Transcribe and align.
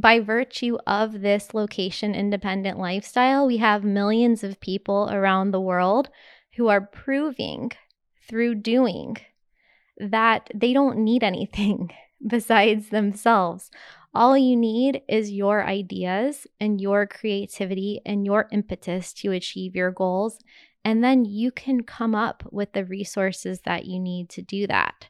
by 0.00 0.20
virtue 0.20 0.78
of 0.86 1.20
this 1.20 1.54
location 1.54 2.14
independent 2.14 2.78
lifestyle, 2.78 3.46
we 3.46 3.56
have 3.56 3.82
millions 3.84 4.44
of 4.44 4.60
people 4.60 5.08
around 5.10 5.50
the 5.50 5.60
world 5.60 6.08
who 6.56 6.68
are 6.68 6.80
proving 6.80 7.72
through 8.28 8.54
doing 8.54 9.16
that 9.96 10.50
they 10.54 10.72
don't 10.72 10.98
need 10.98 11.24
anything 11.24 11.90
besides 12.26 12.90
themselves. 12.90 13.70
All 14.14 14.38
you 14.38 14.56
need 14.56 15.02
is 15.08 15.30
your 15.30 15.64
ideas 15.64 16.46
and 16.60 16.80
your 16.80 17.06
creativity 17.06 18.00
and 18.06 18.24
your 18.24 18.48
impetus 18.52 19.12
to 19.14 19.32
achieve 19.32 19.76
your 19.76 19.90
goals. 19.90 20.38
And 20.84 21.02
then 21.04 21.24
you 21.24 21.50
can 21.50 21.82
come 21.82 22.14
up 22.14 22.44
with 22.50 22.72
the 22.72 22.84
resources 22.84 23.60
that 23.64 23.84
you 23.84 23.98
need 24.00 24.28
to 24.30 24.42
do 24.42 24.66
that. 24.66 25.08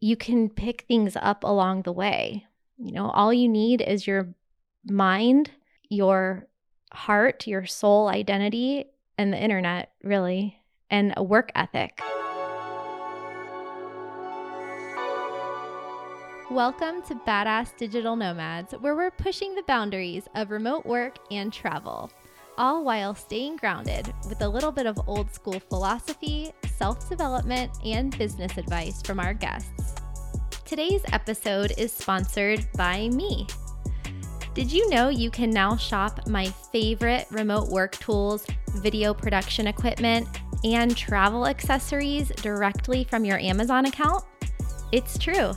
You 0.00 0.16
can 0.16 0.48
pick 0.50 0.82
things 0.82 1.16
up 1.16 1.42
along 1.42 1.82
the 1.82 1.92
way. 1.92 2.46
You 2.80 2.92
know, 2.92 3.10
all 3.10 3.34
you 3.34 3.48
need 3.48 3.80
is 3.80 4.06
your 4.06 4.32
mind, 4.84 5.50
your 5.88 6.46
heart, 6.92 7.44
your 7.48 7.66
soul 7.66 8.06
identity, 8.06 8.84
and 9.18 9.32
the 9.32 9.42
internet, 9.42 9.90
really, 10.04 10.56
and 10.88 11.12
a 11.16 11.22
work 11.24 11.50
ethic. 11.56 12.00
Welcome 16.52 17.02
to 17.08 17.16
Badass 17.26 17.76
Digital 17.76 18.14
Nomads, 18.14 18.74
where 18.74 18.94
we're 18.94 19.10
pushing 19.10 19.56
the 19.56 19.64
boundaries 19.64 20.28
of 20.36 20.52
remote 20.52 20.86
work 20.86 21.18
and 21.32 21.52
travel, 21.52 22.12
all 22.56 22.84
while 22.84 23.12
staying 23.12 23.56
grounded 23.56 24.06
with 24.28 24.40
a 24.40 24.48
little 24.48 24.70
bit 24.70 24.86
of 24.86 25.00
old 25.08 25.34
school 25.34 25.58
philosophy, 25.68 26.52
self 26.76 27.08
development, 27.08 27.72
and 27.84 28.16
business 28.16 28.56
advice 28.56 29.02
from 29.02 29.18
our 29.18 29.34
guests. 29.34 29.97
Today's 30.68 31.02
episode 31.14 31.72
is 31.78 31.94
sponsored 31.94 32.68
by 32.76 33.08
me. 33.08 33.46
Did 34.52 34.70
you 34.70 34.90
know 34.90 35.08
you 35.08 35.30
can 35.30 35.48
now 35.48 35.78
shop 35.78 36.28
my 36.28 36.48
favorite 36.70 37.26
remote 37.30 37.70
work 37.70 37.92
tools, 37.92 38.46
video 38.76 39.14
production 39.14 39.66
equipment, 39.66 40.28
and 40.64 40.94
travel 40.94 41.46
accessories 41.46 42.28
directly 42.42 43.04
from 43.04 43.24
your 43.24 43.38
Amazon 43.38 43.86
account? 43.86 44.22
It's 44.92 45.16
true. 45.16 45.52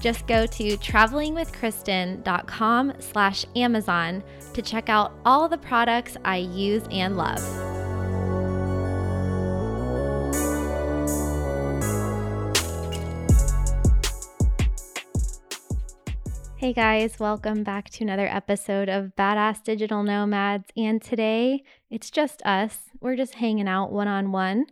Just 0.00 0.26
go 0.26 0.46
to 0.46 0.78
travelingwithkristin.com 0.78 2.92
slash 2.98 3.44
Amazon 3.56 4.24
to 4.54 4.62
check 4.62 4.88
out 4.88 5.12
all 5.26 5.50
the 5.50 5.58
products 5.58 6.16
I 6.24 6.38
use 6.38 6.84
and 6.90 7.18
love. 7.18 7.75
Hey 16.66 16.72
guys, 16.72 17.20
welcome 17.20 17.62
back 17.62 17.90
to 17.90 18.02
another 18.02 18.26
episode 18.26 18.88
of 18.88 19.14
Badass 19.14 19.62
Digital 19.62 20.02
Nomads. 20.02 20.68
And 20.76 21.00
today 21.00 21.62
it's 21.90 22.10
just 22.10 22.42
us. 22.44 22.90
We're 23.00 23.14
just 23.14 23.36
hanging 23.36 23.68
out 23.68 23.92
one 23.92 24.08
on 24.08 24.32
one. 24.32 24.66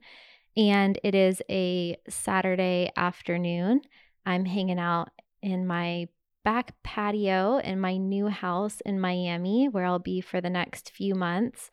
And 0.57 0.99
it 1.05 1.15
is 1.15 1.41
a 1.49 1.97
Saturday 2.09 2.91
afternoon. 2.97 3.83
I'm 4.27 4.45
hanging 4.45 4.81
out 4.81 5.11
in 5.41 5.69
my 5.69 6.09
back 6.43 6.75
patio 6.83 7.59
in 7.59 7.79
my 7.79 7.97
new 7.97 8.27
house 8.27 8.81
in 8.85 8.99
Miami, 8.99 9.69
where 9.69 9.85
I'll 9.85 10.01
be 10.01 10.21
for 10.21 10.41
the 10.41 10.51
next 10.51 10.91
few 10.91 11.15
months. 11.15 11.71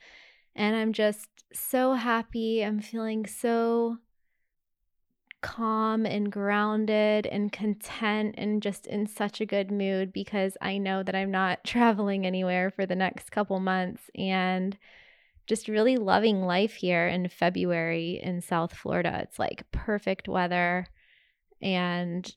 And 0.55 0.75
I'm 0.75 0.93
just 0.93 1.29
so 1.51 1.95
happy. 1.95 2.63
I'm 2.63 2.79
feeling 2.79 3.25
so 3.25 3.97
calm 5.41 6.05
and 6.05 6.31
grounded 6.31 7.25
and 7.27 7.51
content 7.51 8.35
and 8.37 8.61
just 8.61 8.87
in 8.87 9.07
such 9.07 9.41
a 9.41 9.45
good 9.45 9.71
mood 9.71 10.13
because 10.13 10.55
I 10.61 10.77
know 10.77 11.03
that 11.03 11.15
I'm 11.15 11.31
not 11.31 11.63
traveling 11.65 12.25
anywhere 12.25 12.69
for 12.69 12.85
the 12.85 12.95
next 12.95 13.31
couple 13.31 13.59
months 13.59 14.03
and 14.15 14.77
just 15.47 15.67
really 15.67 15.97
loving 15.97 16.43
life 16.43 16.75
here 16.75 17.07
in 17.07 17.27
February 17.27 18.19
in 18.23 18.41
South 18.41 18.73
Florida. 18.73 19.19
It's 19.23 19.39
like 19.39 19.69
perfect 19.71 20.27
weather 20.27 20.85
and 21.61 22.33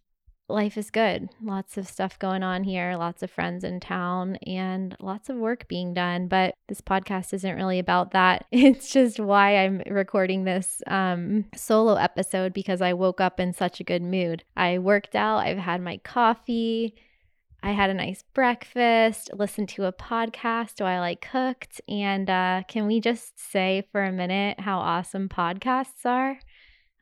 life 0.48 0.76
is 0.76 0.90
good. 0.90 1.28
Lots 1.42 1.78
of 1.78 1.88
stuff 1.88 2.18
going 2.18 2.42
on 2.42 2.64
here, 2.64 2.96
lots 2.96 3.22
of 3.22 3.30
friends 3.30 3.64
in 3.64 3.80
town, 3.80 4.36
and 4.46 4.96
lots 5.00 5.28
of 5.30 5.36
work 5.36 5.66
being 5.68 5.94
done. 5.94 6.28
But 6.28 6.54
this 6.68 6.80
podcast 6.80 7.32
isn't 7.32 7.56
really 7.56 7.78
about 7.78 8.12
that. 8.12 8.46
It's 8.52 8.92
just 8.92 9.20
why 9.20 9.58
I'm 9.58 9.82
recording 9.86 10.44
this 10.44 10.82
um, 10.86 11.44
solo 11.54 11.94
episode 11.94 12.52
because 12.52 12.82
I 12.82 12.92
woke 12.92 13.20
up 13.20 13.38
in 13.40 13.52
such 13.52 13.80
a 13.80 13.84
good 13.84 14.02
mood. 14.02 14.44
I 14.56 14.78
worked 14.78 15.14
out, 15.14 15.38
I've 15.38 15.58
had 15.58 15.80
my 15.80 15.98
coffee. 15.98 16.94
I 17.62 17.72
had 17.72 17.88
a 17.88 17.94
nice 17.94 18.22
breakfast, 18.34 19.30
listened 19.32 19.70
to 19.70 19.86
a 19.86 19.92
podcast 19.92 20.82
while 20.82 20.98
I 20.98 21.00
like 21.00 21.26
cooked. 21.30 21.80
And 21.88 22.28
uh, 22.28 22.62
can 22.68 22.86
we 22.86 23.00
just 23.00 23.40
say 23.40 23.88
for 23.90 24.04
a 24.04 24.12
minute 24.12 24.60
how 24.60 24.80
awesome 24.80 25.30
podcasts 25.30 26.04
are? 26.04 26.38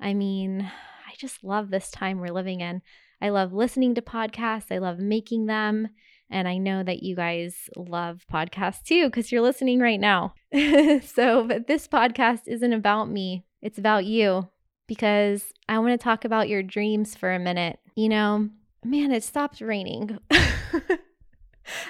I 0.00 0.14
mean, 0.14 0.60
I 1.08 1.14
just 1.18 1.42
love 1.42 1.70
this 1.70 1.90
time 1.90 2.18
we're 2.20 2.32
living 2.32 2.60
in. 2.60 2.82
I 3.22 3.28
love 3.28 3.52
listening 3.52 3.94
to 3.94 4.02
podcasts, 4.02 4.72
I 4.72 4.78
love 4.78 4.98
making 4.98 5.46
them. 5.46 5.88
And 6.28 6.48
I 6.48 6.58
know 6.58 6.82
that 6.82 7.02
you 7.02 7.14
guys 7.14 7.70
love 7.76 8.24
podcasts 8.32 8.82
too 8.82 9.06
because 9.06 9.30
you're 9.30 9.42
listening 9.42 9.78
right 9.78 10.00
now. 10.00 10.34
so, 11.04 11.46
but 11.46 11.68
this 11.68 11.86
podcast 11.86 12.40
isn't 12.46 12.72
about 12.72 13.08
me, 13.08 13.44
it's 13.60 13.78
about 13.78 14.06
you 14.06 14.48
because 14.88 15.52
I 15.68 15.78
want 15.78 15.92
to 15.92 16.02
talk 16.02 16.24
about 16.24 16.48
your 16.48 16.62
dreams 16.62 17.14
for 17.14 17.32
a 17.32 17.38
minute. 17.38 17.78
You 17.94 18.08
know, 18.08 18.48
man, 18.84 19.12
it 19.12 19.22
stopped 19.22 19.60
raining. 19.60 20.18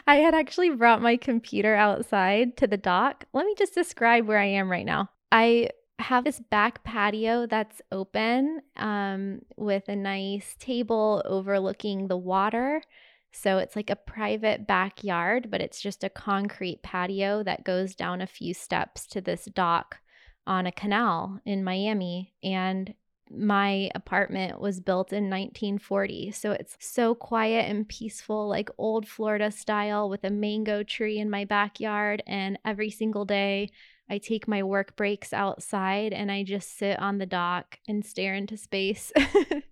I 0.06 0.16
had 0.16 0.34
actually 0.34 0.70
brought 0.70 1.00
my 1.00 1.16
computer 1.16 1.75
outside 1.75 2.59
to 2.59 2.66
the 2.66 2.76
dock. 2.76 3.25
Let 3.32 3.47
me 3.47 3.54
just 3.56 3.75
describe 3.75 4.26
where 4.26 4.38
I 4.38 4.47
am 4.47 4.70
right 4.70 4.84
now. 4.84 5.09
I 5.31 5.70
have 6.03 6.25
this 6.25 6.41
back 6.51 6.85
patio 6.85 7.47
that's 7.47 7.81
open 7.91 8.63
um, 8.77 9.43
with 9.57 9.89
a 9.89 9.97
nice 9.97 10.57
table 10.59 11.23
overlooking 11.25 12.09
the 12.09 12.17
water. 12.17 12.83
So 13.33 13.59
it's 13.59 13.77
like 13.77 13.91
a 13.91 13.97
private 13.97 14.67
backyard, 14.67 15.51
but 15.51 15.61
it's 15.61 15.81
just 15.81 16.05
a 16.05 16.11
concrete 16.11 16.83
patio 16.83 17.43
that 17.45 17.65
goes 17.65 17.95
down 17.95 18.21
a 18.21 18.27
few 18.27 18.53
steps 18.53 19.07
to 19.09 19.21
this 19.21 19.47
dock 19.47 19.99
on 20.47 20.67
a 20.67 20.73
canal 20.73 21.41
in 21.47 21.65
Miami. 21.65 22.35
And 22.43 22.95
my 23.31 23.91
apartment 23.95 24.61
was 24.61 24.81
built 24.81 25.12
in 25.12 25.31
1940. 25.31 26.33
So 26.33 26.53
it's 26.53 26.77
so 26.79 27.15
quiet 27.15 27.71
and 27.71 27.89
peaceful, 27.89 28.49
like 28.49 28.69
old 28.77 29.09
Florida 29.09 29.51
style, 29.51 30.11
with 30.11 30.25
a 30.25 30.31
mango 30.31 30.83
tree 30.83 31.19
in 31.19 31.31
my 31.31 31.47
backyard. 31.47 32.23
And 32.27 32.59
every 32.65 32.91
single 32.91 33.25
day, 33.25 33.71
I 34.12 34.19
take 34.19 34.47
my 34.47 34.62
work 34.62 34.95
breaks 34.95 35.33
outside 35.33 36.12
and 36.12 36.31
I 36.31 36.43
just 36.43 36.77
sit 36.77 36.99
on 36.99 37.17
the 37.17 37.25
dock 37.25 37.78
and 37.89 38.05
stare 38.05 38.34
into 38.34 38.59
space. 38.59 39.11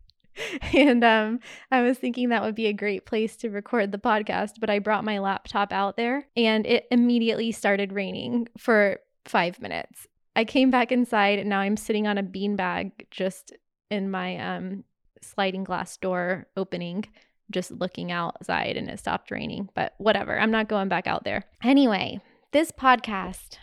and 0.73 1.05
um, 1.05 1.41
I 1.71 1.83
was 1.83 1.99
thinking 1.99 2.31
that 2.31 2.43
would 2.43 2.55
be 2.55 2.65
a 2.67 2.73
great 2.73 3.05
place 3.05 3.37
to 3.37 3.51
record 3.51 3.93
the 3.93 3.99
podcast, 3.99 4.53
but 4.59 4.71
I 4.71 4.79
brought 4.79 5.05
my 5.05 5.19
laptop 5.19 5.75
out 5.75 5.99
there 5.99 6.27
and 6.39 6.67
it 6.67 6.87
immediately 6.91 7.53
started 7.53 7.93
raining 7.93 8.49
for 8.57 9.01
five 9.27 9.61
minutes. 9.61 10.07
I 10.35 10.47
came 10.47 10.71
back 10.71 10.91
inside 10.91 11.39
and 11.39 11.51
now 11.51 11.61
I'm 11.61 11.77
sitting 11.77 12.07
on 12.07 12.17
a 12.17 12.23
beanbag 12.23 12.93
just 13.11 13.53
in 13.91 14.11
my 14.11 14.39
um, 14.39 14.85
sliding 15.21 15.65
glass 15.65 15.99
door 15.99 16.47
opening, 16.57 17.05
just 17.51 17.73
looking 17.73 18.11
outside 18.11 18.79
and 18.79 18.89
it 18.89 19.01
stopped 19.01 19.31
raining. 19.31 19.69
But 19.75 19.97
whatever, 19.99 20.41
I'm 20.41 20.51
not 20.51 20.71
going 20.71 20.89
back 20.89 21.07
out 21.07 21.25
there. 21.25 21.45
Anyway, 21.63 22.23
this 22.53 22.73
podcast 22.73 23.59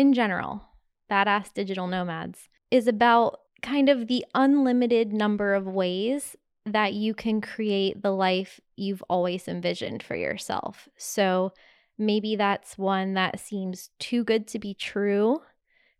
in 0.00 0.14
general, 0.14 0.62
Badass 1.10 1.52
Digital 1.52 1.86
Nomads, 1.86 2.48
is 2.70 2.88
about 2.88 3.40
kind 3.60 3.90
of 3.90 4.08
the 4.08 4.24
unlimited 4.34 5.12
number 5.12 5.54
of 5.54 5.66
ways 5.66 6.36
that 6.64 6.94
you 6.94 7.12
can 7.12 7.42
create 7.42 8.02
the 8.02 8.10
life 8.10 8.60
you've 8.76 9.02
always 9.10 9.46
envisioned 9.46 10.02
for 10.02 10.16
yourself. 10.16 10.88
So 10.96 11.52
maybe 11.98 12.34
that's 12.34 12.78
one 12.78 13.12
that 13.12 13.40
seems 13.40 13.90
too 13.98 14.24
good 14.24 14.46
to 14.48 14.58
be 14.58 14.72
true. 14.72 15.42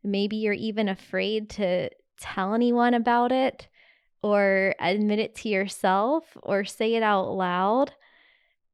Maybe 0.02 0.36
you're 0.36 0.54
even 0.54 0.88
afraid 0.88 1.50
to 1.50 1.90
tell 2.18 2.54
anyone 2.54 2.94
about 2.94 3.32
it 3.32 3.68
or 4.22 4.74
admit 4.80 5.18
it 5.18 5.34
to 5.34 5.50
yourself 5.50 6.24
or 6.42 6.64
say 6.64 6.94
it 6.94 7.02
out 7.02 7.28
loud 7.32 7.92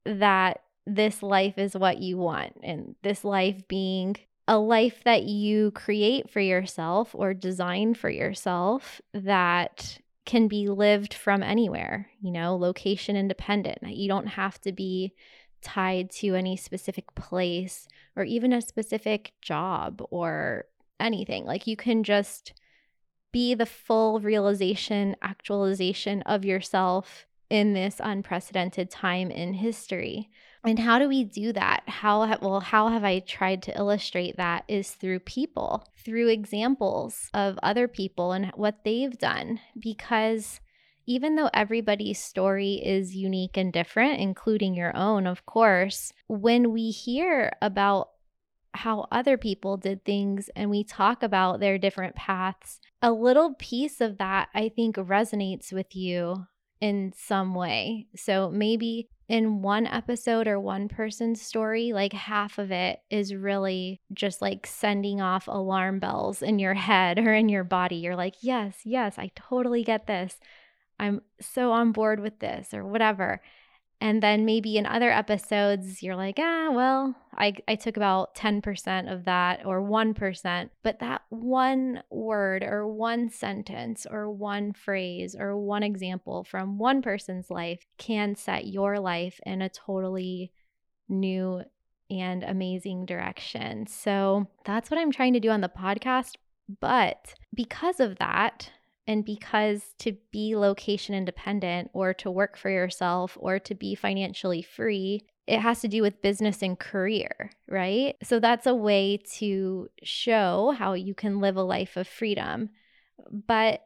that 0.05 0.61
this 0.87 1.20
life 1.20 1.58
is 1.58 1.75
what 1.75 1.99
you 1.99 2.17
want. 2.17 2.52
And 2.62 2.94
this 3.02 3.25
life 3.25 3.67
being 3.67 4.14
a 4.48 4.58
life 4.58 5.02
that 5.04 5.25
you 5.25 5.70
create 5.72 6.31
for 6.31 6.40
yourself 6.40 7.14
or 7.14 7.34
design 7.34 7.94
for 7.94 8.10
yourself 8.10 9.00
that 9.12 9.98
can 10.25 10.48
be 10.48 10.69
lived 10.69 11.14
from 11.14 11.43
anywhere, 11.43 12.10
you 12.20 12.31
know, 12.31 12.56
location 12.56 13.16
independent. 13.16 13.78
You 13.82 14.08
don't 14.08 14.26
have 14.26 14.60
to 14.62 14.72
be 14.72 15.14
tied 15.62 16.10
to 16.10 16.34
any 16.34 16.56
specific 16.56 17.14
place 17.14 17.88
or 18.14 18.25
even 18.25 18.52
a 18.52 18.60
specific 18.60 19.32
job 19.40 20.02
or 20.10 20.66
anything. 21.00 21.44
Like 21.44 21.66
you 21.66 21.76
can 21.76 22.04
just 22.04 22.52
be 23.32 23.54
the 23.54 23.66
full 23.66 24.20
realization, 24.20 25.16
actualization 25.22 26.22
of 26.22 26.44
yourself 26.44 27.26
in 27.50 27.72
this 27.72 28.00
unprecedented 28.02 28.90
time 28.90 29.31
in 29.31 29.54
history. 29.54 30.31
And 30.67 30.81
how 30.81 30.99
do 30.99 31.09
we 31.09 31.23
do 31.23 31.53
that? 31.53 31.85
How 31.87 32.27
ha- 32.27 32.39
well 32.43 32.61
how 32.61 32.89
have 32.89 33.05
I 33.05 33.21
tried 33.21 33.63
to 33.63 33.79
illustrate 33.79 34.37
that 34.37 34.65
is 34.67 34.91
through 34.91 35.21
people, 35.21 35.87
through 36.05 36.29
examples 36.29 37.31
of 37.33 37.59
other 37.63 37.87
people 37.87 38.33
and 38.33 38.47
what 38.57 38.83
they've 38.85 39.17
done 39.17 39.61
because 39.79 40.61
even 41.07 41.37
though 41.37 41.51
everybody's 41.55 42.19
story 42.19 42.75
is 42.85 43.15
unique 43.15 43.57
and 43.57 43.73
different, 43.73 44.21
including 44.21 44.75
your 44.75 44.95
own, 44.97 45.25
of 45.27 45.47
course, 45.47 46.13
when 46.27 46.73
we 46.73 46.91
hear 46.91 47.53
about 47.63 48.09
how 48.75 49.07
other 49.13 49.39
people 49.39 49.77
did 49.77 50.05
things 50.05 50.51
and 50.57 50.69
we 50.69 50.83
talk 50.83 51.23
about 51.23 51.61
their 51.61 51.79
different 51.79 52.17
paths, 52.17 52.81
a 53.01 53.13
little 53.13 53.55
piece 53.55 54.01
of 54.01 54.19
that 54.19 54.49
I 54.53 54.69
think 54.69 54.97
resonates 54.97 55.73
with 55.73 55.95
you 55.95 56.47
in 56.81 57.13
some 57.17 57.55
way. 57.55 58.09
So 58.17 58.51
maybe 58.51 59.09
in 59.28 59.61
one 59.61 59.87
episode 59.87 60.46
or 60.46 60.61
one 60.61 60.88
person's 60.88 61.43
story, 61.43 61.93
like 61.93 62.12
half 62.12 62.58
of 62.58 62.70
it 62.70 63.00
is 63.11 63.34
really 63.34 64.00
just 64.12 64.40
like 64.40 64.67
sending 64.67 65.20
off 65.20 65.49
alarm 65.49 65.99
bells 65.99 66.43
in 66.43 66.58
your 66.58 66.75
head 66.75 67.19
or 67.19 67.34
in 67.34 67.49
your 67.49 67.64
body. 67.64 67.96
You're 67.96 68.17
like, 68.17 68.37
yes, 68.40 68.78
yes, 68.84 69.19
I 69.19 69.32
totally 69.34 69.82
get 69.82 70.06
this. 70.06 70.38
I'm 70.99 71.23
so 71.40 71.73
on 71.73 71.93
board 71.93 72.20
with 72.20 72.38
this 72.38 72.73
or 72.73 72.84
whatever. 72.84 73.43
And 74.00 74.23
then 74.23 74.44
maybe 74.44 74.76
in 74.76 74.87
other 74.87 75.11
episodes, 75.11 76.02
you're 76.02 76.17
like, 76.17 76.38
ah, 76.38 76.70
well, 76.70 77.17
I, 77.37 77.55
I 77.69 77.75
took 77.75 77.97
about 77.97 78.35
10% 78.35 79.12
of 79.12 79.25
that 79.25 79.65
or 79.65 79.81
1%. 79.81 80.71
But 80.83 81.00
that 81.00 81.23
one 81.29 82.03
word 82.11 82.62
or 82.62 82.87
one 82.87 83.31
sentence 83.31 84.06
or 84.11 84.31
one 84.31 84.73
phrase 84.73 85.37
or 85.38 85.56
one 85.56 85.83
example 85.83 86.44
from 86.44 86.79
one 86.79 87.03
person's 87.03 87.50
life 87.50 87.81
can 87.99 88.35
set 88.35 88.67
your 88.67 88.99
life 88.99 89.41
in 89.44 89.62
a 89.62 89.69
totally 89.69 90.53
new 91.09 91.62
and 92.11 92.43
amazing 92.44 93.06
direction. 93.06 93.87
So 93.87 94.47
that's 94.65 94.91
what 94.91 94.99
I'm 94.99 95.12
trying 95.12 95.32
to 95.35 95.41
do 95.41 95.50
on 95.50 95.61
the 95.61 95.69
podcast. 95.69 96.35
But 96.81 97.35
because 97.55 98.00
of 98.00 98.19
that, 98.19 98.71
and 99.06 99.25
because 99.25 99.94
to 100.00 100.17
be 100.32 100.56
location 100.56 101.15
independent 101.15 101.91
or 101.93 102.12
to 102.15 102.31
work 102.31 102.56
for 102.56 102.71
yourself 102.71 103.37
or 103.41 103.59
to 103.61 103.75
be 103.75 103.94
financially 103.94 104.62
free, 104.62 105.25
it 105.46 105.60
has 105.60 105.81
to 105.81 105.88
do 105.88 106.02
with 106.02 106.22
business 106.22 106.62
and 106.62 106.78
career, 106.78 107.50
right? 107.69 108.16
So 108.22 108.40
that's 108.40 108.66
a 108.66 108.75
way 108.75 109.19
to 109.37 109.88
show 110.02 110.75
how 110.76 110.94
you 110.94 111.14
can 111.14 111.40
live 111.40 111.56
a 111.56 111.62
life 111.62 111.96
of 111.96 112.08
freedom. 112.08 112.70
But 113.31 113.82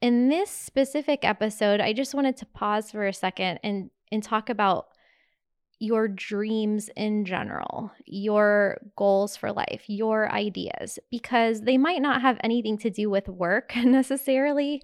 in 0.00 0.28
this 0.28 0.50
specific 0.50 1.24
episode, 1.24 1.80
I 1.80 1.92
just 1.92 2.14
wanted 2.14 2.36
to 2.38 2.46
pause 2.46 2.92
for 2.92 3.06
a 3.06 3.12
second 3.12 3.58
and 3.62 3.90
and 4.10 4.22
talk 4.22 4.48
about 4.48 4.86
your 5.80 6.08
dreams 6.08 6.90
in 6.96 7.24
general, 7.24 7.92
your 8.04 8.78
goals 8.96 9.36
for 9.36 9.52
life, 9.52 9.84
your 9.86 10.30
ideas, 10.32 10.98
because 11.10 11.60
they 11.60 11.76
might 11.76 12.02
not 12.02 12.20
have 12.22 12.38
anything 12.42 12.78
to 12.78 12.90
do 12.90 13.10
with 13.10 13.28
work 13.28 13.76
necessarily 13.84 14.82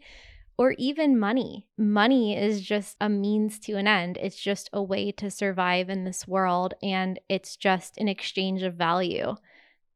or 0.57 0.73
even 0.79 1.19
money. 1.19 1.67
Money 1.77 2.37
is 2.37 2.61
just 2.61 2.97
a 3.01 3.09
means 3.09 3.59
to 3.61 3.75
an 3.75 3.87
end. 3.87 4.19
It's 4.21 4.41
just 4.41 4.71
a 4.73 4.83
way 4.83 5.13
to 5.13 5.31
survive 5.31 5.91
in 5.91 6.05
this 6.05 6.29
world, 6.29 6.75
and 6.83 7.19
it's 7.29 7.57
just 7.57 7.99
an 7.99 8.09
exchange 8.09 8.63
of 8.63 8.75
value. 8.75 9.37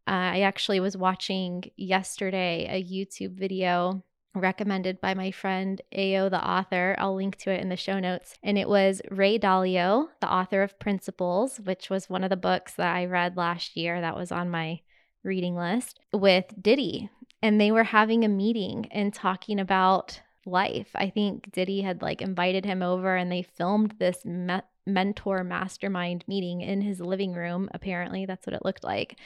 Uh, 0.06 0.32
I 0.37 0.40
actually 0.40 0.81
was 0.81 0.96
watching 0.96 1.70
yesterday 1.76 2.66
a 2.70 2.82
YouTube 2.82 3.38
video 3.38 4.02
recommended 4.34 5.00
by 5.00 5.14
my 5.14 5.31
friend 5.31 5.81
Ayo, 5.94 6.31
the 6.31 6.43
author. 6.43 6.94
I'll 6.99 7.14
link 7.14 7.37
to 7.38 7.50
it 7.50 7.60
in 7.60 7.69
the 7.69 7.76
show 7.76 7.99
notes. 7.99 8.34
And 8.43 8.56
it 8.56 8.69
was 8.69 9.02
Ray 9.10 9.38
Dalio, 9.38 10.08
the 10.20 10.32
author 10.32 10.62
of 10.62 10.78
Principles, 10.78 11.60
which 11.60 11.90
was 11.90 12.08
one 12.08 12.25
of 12.25 12.31
the 12.31 12.37
books 12.37 12.75
that 12.75 12.94
I 12.94 13.05
read 13.05 13.37
last 13.37 13.76
year 13.76 14.00
that 14.00 14.16
was 14.16 14.32
on 14.32 14.50
my 14.50 14.81
reading 15.25 15.56
list, 15.56 16.00
with 16.12 16.46
Diddy. 16.60 17.10
And 17.43 17.60
they 17.60 17.70
were 17.70 17.84
having 17.84 18.25
a 18.25 18.28
meeting 18.28 18.88
and 18.90 19.12
talking 19.12 19.60
about 19.60 20.20
life. 20.48 20.88
I 20.94 21.10
think 21.10 21.52
Diddy 21.52 21.82
had 21.82 22.02
like 22.02 22.22
invited 22.22 22.64
him 22.64 22.82
over 22.82 23.16
and 23.16 23.30
they 23.30 23.42
filmed 23.42 23.94
this 23.98 24.24
me- 24.24 24.60
mentor 24.86 25.44
mastermind 25.44 26.24
meeting 26.26 26.60
in 26.60 26.80
his 26.80 27.00
living 27.00 27.32
room. 27.32 27.68
Apparently, 27.72 28.26
that's 28.26 28.46
what 28.46 28.54
it 28.54 28.64
looked 28.64 28.84
like. 28.84 29.18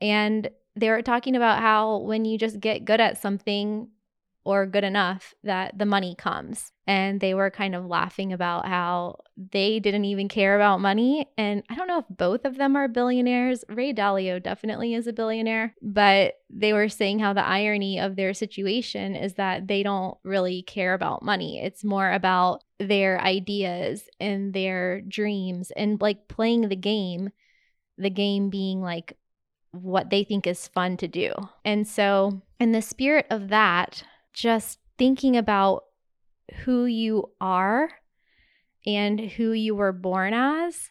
And 0.00 0.48
they 0.76 0.90
were 0.90 1.02
talking 1.02 1.36
about 1.36 1.60
how 1.60 1.98
when 1.98 2.24
you 2.24 2.38
just 2.38 2.58
get 2.60 2.84
good 2.84 3.00
at 3.00 3.20
something, 3.20 3.88
or 4.44 4.66
good 4.66 4.84
enough 4.84 5.34
that 5.42 5.78
the 5.78 5.86
money 5.86 6.14
comes. 6.14 6.70
And 6.86 7.18
they 7.18 7.32
were 7.32 7.50
kind 7.50 7.74
of 7.74 7.86
laughing 7.86 8.32
about 8.32 8.66
how 8.66 9.20
they 9.36 9.80
didn't 9.80 10.04
even 10.04 10.28
care 10.28 10.54
about 10.54 10.82
money. 10.82 11.26
And 11.38 11.62
I 11.70 11.74
don't 11.74 11.88
know 11.88 12.00
if 12.00 12.04
both 12.10 12.44
of 12.44 12.56
them 12.56 12.76
are 12.76 12.86
billionaires. 12.86 13.64
Ray 13.70 13.94
Dalio 13.94 14.42
definitely 14.42 14.92
is 14.92 15.06
a 15.06 15.14
billionaire, 15.14 15.74
but 15.80 16.34
they 16.50 16.74
were 16.74 16.90
saying 16.90 17.20
how 17.20 17.32
the 17.32 17.44
irony 17.44 17.98
of 17.98 18.16
their 18.16 18.34
situation 18.34 19.16
is 19.16 19.34
that 19.34 19.66
they 19.66 19.82
don't 19.82 20.18
really 20.24 20.62
care 20.62 20.92
about 20.92 21.22
money. 21.22 21.60
It's 21.62 21.82
more 21.82 22.12
about 22.12 22.62
their 22.78 23.18
ideas 23.20 24.02
and 24.20 24.52
their 24.52 25.00
dreams 25.00 25.70
and 25.74 25.98
like 26.02 26.28
playing 26.28 26.68
the 26.68 26.76
game, 26.76 27.30
the 27.96 28.10
game 28.10 28.50
being 28.50 28.82
like, 28.82 29.16
what 29.72 30.10
they 30.10 30.22
think 30.22 30.46
is 30.46 30.68
fun 30.68 30.96
to 30.98 31.08
do. 31.08 31.32
And 31.64 31.86
so, 31.86 32.42
in 32.60 32.72
the 32.72 32.82
spirit 32.82 33.26
of 33.28 33.48
that, 33.48 34.04
just 34.34 34.78
thinking 34.98 35.36
about 35.36 35.84
who 36.64 36.84
you 36.84 37.30
are 37.40 37.88
and 38.86 39.18
who 39.18 39.52
you 39.52 39.74
were 39.74 39.92
born 39.92 40.34
as, 40.34 40.90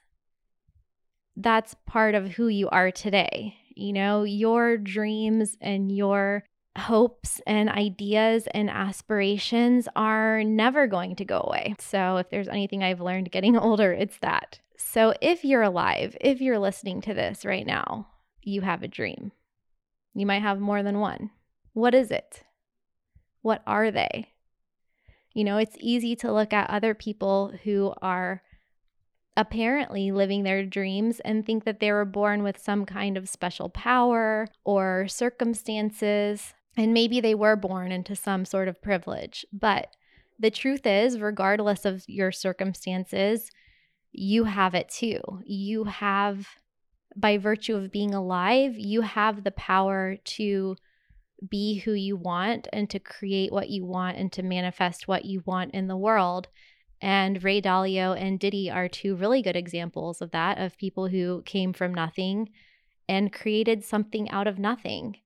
that's 1.36 1.75
part 1.86 2.16
of 2.16 2.31
who 2.31 2.48
you 2.48 2.69
are 2.69 2.92
today. 2.92 3.56
You 3.75 3.94
know, 3.94 4.24
your 4.24 4.78
dreams 4.78 5.57
and 5.62 5.92
your 5.92 6.44
hopes 6.78 7.40
and 7.45 7.69
ideas 7.69 8.48
and 8.54 8.69
aspirations 8.69 9.88
are 9.95 10.44
never 10.44 10.88
going 10.88 11.16
to 11.18 11.25
go 11.25 11.40
away. 11.40 11.75
So, 11.80 12.18
if 12.18 12.30
there's 12.30 12.48
anything 12.48 12.84
I've 12.84 13.01
learned 13.01 13.31
getting 13.31 13.57
older, 13.57 13.94
it's 13.94 14.18
that. 14.19 14.60
So, 14.78 15.13
if 15.22 15.44
you're 15.44 15.62
alive, 15.62 16.18
if 16.22 16.42
you're 16.42 16.60
listening 16.60 17.01
to 17.01 17.13
this 17.13 17.45
right 17.45 17.66
now, 17.66 18.07
you 18.42 18.62
have 18.62 18.84
a 18.84 18.88
dream. 18.88 19.31
You 20.13 20.25
might 20.25 20.42
have 20.42 20.60
more 20.60 20.84
than 20.84 21.00
one. 21.00 21.31
What 21.74 21.95
is 21.95 22.12
it? 22.12 22.44
What 23.44 23.62
are 23.68 23.92
they? 23.92 24.30
You 25.34 25.44
know, 25.44 25.57
it's 25.57 25.78
easy 25.80 26.16
to 26.18 26.34
look 26.34 26.54
at 26.54 26.69
other 26.69 26.95
people 26.95 27.54
who 27.63 27.94
are 28.01 28.42
apparently 29.36 30.12
living 30.12 30.44
their 30.44 30.66
dreams 30.66 31.19
and 31.19 31.45
think 31.45 31.66
that 31.66 31.80
they 31.80 31.92
were 31.92 32.06
born 32.06 32.42
with 32.42 32.57
some 32.57 32.86
kind 32.86 33.18
of 33.18 33.30
special 33.30 33.69
power 33.69 34.47
or 34.64 35.07
circumstances. 35.07 36.54
And 36.78 36.94
maybe 36.94 37.19
they 37.19 37.35
were 37.35 37.56
born 37.56 37.92
into 37.92 38.16
some 38.16 38.45
sort 38.45 38.68
of 38.68 38.81
privilege. 38.81 39.45
But 39.52 39.88
the 40.40 40.52
truth 40.52 40.85
is, 40.85 41.19
regardless 41.19 41.85
of 41.85 42.04
your 42.07 42.31
circumstances, 42.31 43.52
you 44.12 44.45
have 44.45 44.73
it 44.76 44.90
too. 44.90 45.19
You 45.45 45.85
have, 45.85 46.47
by 47.16 47.38
virtue 47.38 47.76
of 47.76 47.92
being 47.92 48.14
alive, 48.14 48.76
you 48.78 49.02
have 49.02 49.44
the 49.44 49.52
power 49.52 50.18
to 50.23 50.76
be 51.50 51.80
who 51.80 51.94
you 51.94 52.16
want 52.16 52.68
and 52.71 52.90
to 52.90 53.00
create 53.00 53.52
what 53.52 53.69
you 53.69 53.85
want 53.85 54.18
and 54.18 54.31
to 54.33 54.44
manifest 54.44 55.07
what 55.07 55.26
you 55.26 55.44
want 55.45 55.73
in 55.73 55.88
the 55.88 55.97
world. 55.97 56.47
And 57.02 57.44
Ray 57.44 57.62
Dalio 57.62 58.19
and 58.19 58.40
Diddy 58.40 58.71
are 58.71 58.88
two 58.88 59.16
really 59.16 59.42
good 59.42 59.56
examples 59.56 60.21
of 60.21 60.31
that, 60.31 60.57
of 60.57 60.78
people 60.78 61.07
who 61.07 61.42
came 61.45 61.73
from 61.73 61.94
nothing 61.94 62.50
and 63.09 63.33
created 63.33 63.83
something 63.83 64.30
out 64.31 64.47
of 64.47 64.57
nothing. 64.57 65.18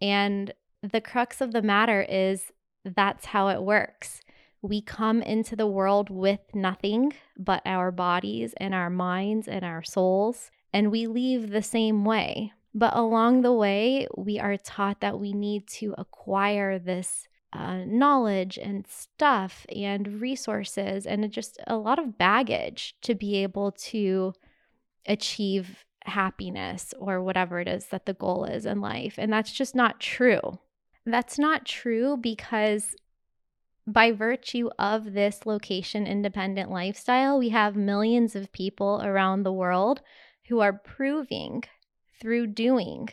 And 0.00 0.52
the 0.82 1.00
crux 1.00 1.40
of 1.40 1.52
the 1.52 1.62
matter 1.62 2.02
is 2.02 2.50
that's 2.84 3.26
how 3.26 3.48
it 3.48 3.62
works. 3.62 4.20
We 4.62 4.82
come 4.82 5.22
into 5.22 5.56
the 5.56 5.66
world 5.66 6.10
with 6.10 6.40
nothing 6.54 7.12
but 7.38 7.62
our 7.64 7.90
bodies 7.90 8.54
and 8.56 8.74
our 8.74 8.90
minds 8.90 9.48
and 9.48 9.64
our 9.64 9.82
souls, 9.82 10.50
and 10.72 10.90
we 10.90 11.06
leave 11.06 11.50
the 11.50 11.62
same 11.62 12.04
way. 12.04 12.52
But 12.74 12.96
along 12.96 13.42
the 13.42 13.52
way, 13.52 14.06
we 14.16 14.38
are 14.38 14.56
taught 14.56 15.00
that 15.00 15.18
we 15.18 15.32
need 15.32 15.66
to 15.78 15.94
acquire 15.98 16.78
this 16.78 17.26
uh, 17.52 17.82
knowledge 17.84 18.58
and 18.58 18.86
stuff 18.86 19.66
and 19.74 20.20
resources 20.20 21.04
and 21.04 21.30
just 21.32 21.58
a 21.66 21.76
lot 21.76 21.98
of 21.98 22.16
baggage 22.16 22.94
to 23.02 23.14
be 23.14 23.42
able 23.42 23.72
to 23.72 24.32
achieve 25.06 25.84
happiness 26.04 26.94
or 26.98 27.22
whatever 27.22 27.58
it 27.58 27.68
is 27.68 27.86
that 27.86 28.06
the 28.06 28.14
goal 28.14 28.44
is 28.44 28.66
in 28.66 28.80
life. 28.80 29.14
And 29.18 29.32
that's 29.32 29.52
just 29.52 29.74
not 29.74 29.98
true. 29.98 30.40
That's 31.04 31.38
not 31.38 31.66
true 31.66 32.16
because 32.16 32.94
by 33.86 34.12
virtue 34.12 34.70
of 34.78 35.12
this 35.12 35.44
location 35.44 36.06
independent 36.06 36.70
lifestyle, 36.70 37.38
we 37.38 37.48
have 37.48 37.74
millions 37.74 38.36
of 38.36 38.52
people 38.52 39.00
around 39.02 39.42
the 39.42 39.52
world 39.52 40.00
who 40.48 40.60
are 40.60 40.72
proving 40.72 41.64
through 42.20 42.48
doing 42.48 43.08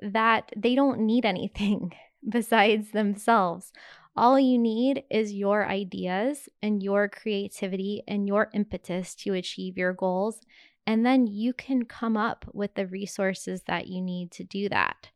that 0.00 0.52
they 0.56 0.74
don't 0.74 1.00
need 1.00 1.24
anything 1.24 1.92
besides 2.28 2.90
themselves. 2.92 3.72
All 4.16 4.38
you 4.38 4.58
need 4.58 5.04
is 5.10 5.32
your 5.32 5.66
ideas 5.66 6.48
and 6.62 6.82
your 6.82 7.08
creativity 7.08 8.02
and 8.08 8.26
your 8.26 8.50
impetus 8.52 9.14
to 9.16 9.34
achieve 9.34 9.78
your 9.78 9.92
goals 9.92 10.40
And 10.86 11.04
then 11.06 11.26
you 11.26 11.52
can 11.52 11.84
come 11.84 12.16
up 12.16 12.46
with 12.52 12.74
the 12.74 12.86
resources 12.86 13.62
that 13.66 13.86
you 13.86 14.00
need 14.02 14.32
to 14.32 14.44
do 14.44 14.68
that. 14.70 15.10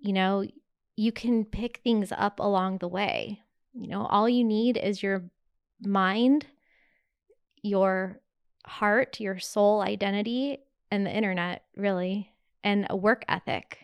You 0.00 0.12
know, 0.12 0.44
you 0.96 1.12
can 1.12 1.44
pick 1.44 1.78
things 1.78 2.12
up 2.12 2.38
along 2.40 2.78
the 2.78 2.88
way. 2.88 3.40
You 3.74 3.88
know, 3.88 4.06
all 4.06 4.28
you 4.28 4.44
need 4.44 4.76
is 4.76 5.02
your 5.02 5.24
mind, 5.80 6.46
your 7.62 8.20
heart, 8.66 9.20
your 9.20 9.38
soul 9.38 9.80
identity, 9.80 10.58
and 10.92 11.06
the 11.06 11.10
internet, 11.10 11.64
really, 11.74 12.34
and 12.62 12.86
a 12.90 12.94
work 12.94 13.24
ethic, 13.26 13.78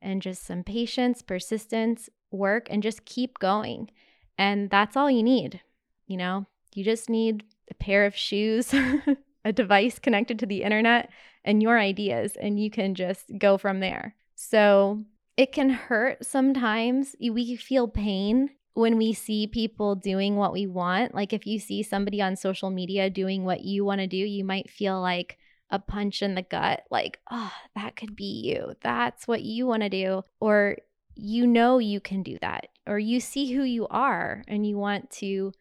and 0.00 0.22
just 0.22 0.44
some 0.46 0.62
patience, 0.62 1.20
persistence, 1.20 2.08
work, 2.30 2.68
and 2.70 2.80
just 2.80 3.04
keep 3.04 3.40
going. 3.40 3.90
And 4.38 4.70
that's 4.70 4.96
all 4.96 5.10
you 5.10 5.24
need. 5.24 5.60
You 6.06 6.18
know, 6.18 6.46
you 6.76 6.84
just 6.84 7.10
need 7.10 7.42
a 7.72 7.74
pair 7.74 8.06
of 8.06 8.14
shoes, 8.14 8.72
a 9.44 9.52
device 9.52 9.98
connected 9.98 10.38
to 10.38 10.46
the 10.46 10.62
internet, 10.62 11.10
and 11.44 11.60
your 11.60 11.76
ideas, 11.76 12.36
and 12.40 12.60
you 12.60 12.70
can 12.70 12.94
just 12.94 13.24
go 13.36 13.58
from 13.58 13.80
there. 13.80 14.14
So 14.36 15.02
it 15.36 15.50
can 15.50 15.70
hurt 15.70 16.24
sometimes. 16.24 17.16
We 17.20 17.56
feel 17.56 17.88
pain 17.88 18.50
when 18.74 18.96
we 18.96 19.12
see 19.12 19.48
people 19.48 19.96
doing 19.96 20.36
what 20.36 20.52
we 20.52 20.68
want. 20.68 21.16
Like 21.16 21.32
if 21.32 21.48
you 21.48 21.58
see 21.58 21.82
somebody 21.82 22.22
on 22.22 22.36
social 22.36 22.70
media 22.70 23.10
doing 23.10 23.44
what 23.44 23.62
you 23.62 23.84
want 23.84 24.02
to 24.02 24.06
do, 24.06 24.16
you 24.16 24.44
might 24.44 24.70
feel 24.70 25.00
like 25.00 25.36
a 25.72 25.78
punch 25.78 26.22
in 26.22 26.34
the 26.36 26.42
gut, 26.42 26.84
like, 26.90 27.18
oh, 27.30 27.52
that 27.74 27.96
could 27.96 28.14
be 28.14 28.42
you. 28.44 28.74
That's 28.82 29.26
what 29.26 29.42
you 29.42 29.66
want 29.66 29.82
to 29.82 29.88
do. 29.88 30.22
Or 30.38 30.76
you 31.16 31.46
know 31.46 31.78
you 31.78 31.98
can 31.98 32.22
do 32.22 32.38
that. 32.42 32.68
Or 32.86 32.98
you 32.98 33.18
see 33.18 33.52
who 33.52 33.62
you 33.62 33.88
are 33.88 34.44
and 34.46 34.66
you 34.66 34.76
want 34.76 35.10
to 35.12 35.52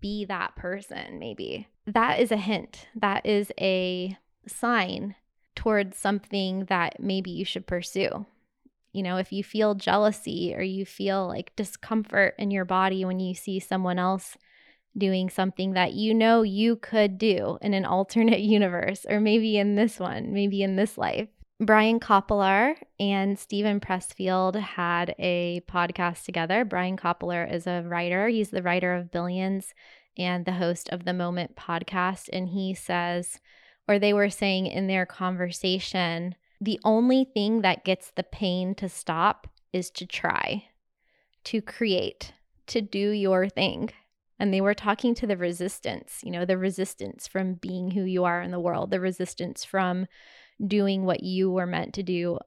be 0.00 0.24
that 0.24 0.56
person, 0.56 1.18
maybe. 1.18 1.68
That 1.86 2.18
is 2.18 2.32
a 2.32 2.36
hint. 2.36 2.88
That 2.96 3.26
is 3.26 3.52
a 3.60 4.16
sign 4.48 5.14
towards 5.54 5.98
something 5.98 6.64
that 6.64 6.98
maybe 6.98 7.30
you 7.30 7.44
should 7.44 7.66
pursue. 7.66 8.26
You 8.92 9.02
know, 9.02 9.18
if 9.18 9.32
you 9.32 9.44
feel 9.44 9.74
jealousy 9.74 10.54
or 10.56 10.62
you 10.62 10.86
feel 10.86 11.28
like 11.28 11.54
discomfort 11.56 12.34
in 12.38 12.50
your 12.50 12.64
body 12.64 13.04
when 13.04 13.20
you 13.20 13.34
see 13.34 13.60
someone 13.60 13.98
else 13.98 14.38
doing 14.96 15.30
something 15.30 15.72
that 15.72 15.92
you 15.92 16.14
know 16.14 16.42
you 16.42 16.76
could 16.76 17.18
do 17.18 17.58
in 17.60 17.74
an 17.74 17.84
alternate 17.96 18.40
universe, 18.40 19.06
or 19.08 19.20
maybe 19.20 19.58
in 19.58 19.74
this 19.74 19.98
one, 19.98 20.32
maybe 20.32 20.62
in 20.62 20.76
this 20.76 20.96
life. 20.96 21.28
Brian 21.58 21.98
Koppelman 22.00 22.74
and 23.00 23.38
Steven 23.38 23.80
Pressfield 23.80 24.60
had 24.60 25.14
a 25.18 25.62
podcast 25.68 26.24
together. 26.24 26.66
Brian 26.66 26.98
Koppelman 26.98 27.50
is 27.50 27.66
a 27.66 27.82
writer, 27.82 28.28
he's 28.28 28.50
the 28.50 28.62
writer 28.62 28.94
of 28.94 29.10
Billions 29.10 29.72
and 30.18 30.44
the 30.44 30.52
host 30.52 30.88
of 30.90 31.04
the 31.04 31.14
Moment 31.14 31.56
podcast. 31.56 32.28
And 32.32 32.48
he 32.48 32.74
says, 32.74 33.40
or 33.88 33.98
they 33.98 34.12
were 34.12 34.30
saying 34.30 34.66
in 34.66 34.86
their 34.86 35.06
conversation, 35.06 36.34
the 36.60 36.80
only 36.84 37.24
thing 37.24 37.62
that 37.62 37.84
gets 37.84 38.10
the 38.10 38.22
pain 38.22 38.74
to 38.76 38.88
stop 38.88 39.46
is 39.72 39.90
to 39.90 40.06
try, 40.06 40.64
to 41.44 41.60
create, 41.60 42.32
to 42.66 42.80
do 42.80 43.10
your 43.10 43.48
thing. 43.48 43.90
And 44.38 44.52
they 44.52 44.60
were 44.60 44.74
talking 44.74 45.14
to 45.16 45.26
the 45.26 45.36
resistance, 45.36 46.20
you 46.22 46.30
know, 46.30 46.44
the 46.44 46.58
resistance 46.58 47.26
from 47.26 47.54
being 47.54 47.92
who 47.92 48.02
you 48.02 48.24
are 48.24 48.42
in 48.42 48.50
the 48.50 48.60
world, 48.60 48.90
the 48.90 49.00
resistance 49.00 49.64
from 49.64 50.06
doing 50.64 51.04
what 51.04 51.22
you 51.22 51.50
were 51.50 51.66
meant 51.66 51.94
to 51.94 52.02
do 52.02 52.38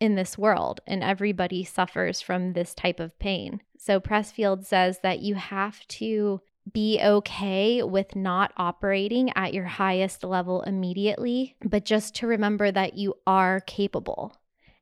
in 0.00 0.14
this 0.14 0.36
world. 0.36 0.80
And 0.86 1.02
everybody 1.02 1.64
suffers 1.64 2.20
from 2.20 2.52
this 2.52 2.74
type 2.74 3.00
of 3.00 3.18
pain. 3.18 3.60
So 3.78 3.98
Pressfield 3.98 4.66
says 4.66 5.00
that 5.02 5.20
you 5.20 5.36
have 5.36 5.86
to 5.88 6.40
be 6.70 7.00
okay 7.02 7.82
with 7.82 8.14
not 8.14 8.52
operating 8.56 9.30
at 9.34 9.54
your 9.54 9.64
highest 9.64 10.22
level 10.22 10.62
immediately, 10.62 11.56
but 11.64 11.84
just 11.84 12.14
to 12.16 12.26
remember 12.26 12.70
that 12.70 12.94
you 12.94 13.14
are 13.26 13.60
capable. 13.60 14.36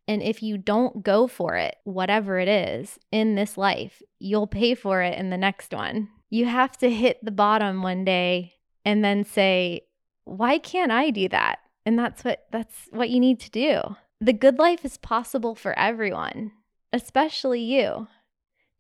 And 0.09 0.23
if 0.23 0.43
you 0.43 0.59
don't 0.59 1.03
go 1.03 1.27
for 1.27 1.57
it, 1.57 1.77
whatever 1.85 2.39
it 2.39 2.49
is 2.49 2.99
in 3.11 3.35
this 3.35 3.57
life, 3.57 4.03
you'll 4.19 4.47
pay 4.47 4.75
for 4.75 5.03
it 5.03 5.19
in 5.19 5.31
the 5.31 5.37
next 5.37 5.73
one. 5.73 6.09
You 6.31 6.47
have 6.47 6.77
to 6.79 6.91
hit 6.91 7.25
the 7.25 7.31
bottom 7.31 7.83
one 7.83 8.05
day 8.05 8.55
and 8.85 9.05
then 9.05 9.25
say, 9.25 9.83
why 10.25 10.59
can't 10.59 10.93
I 10.93 11.11
do 11.11 11.29
that? 11.29 11.61
And 11.85 11.99
that's 11.99 12.25
what 12.25 12.47
that's 12.51 12.89
what 12.91 13.11
you 13.11 13.21
need 13.21 13.39
to 13.41 13.51
do. 13.51 13.97
The 14.21 14.33
good 14.33 14.59
life 14.59 14.85
is 14.85 14.97
possible 14.97 15.55
for 15.55 15.79
everyone, 15.79 16.53
especially 16.93 17.61
you. 17.61 18.09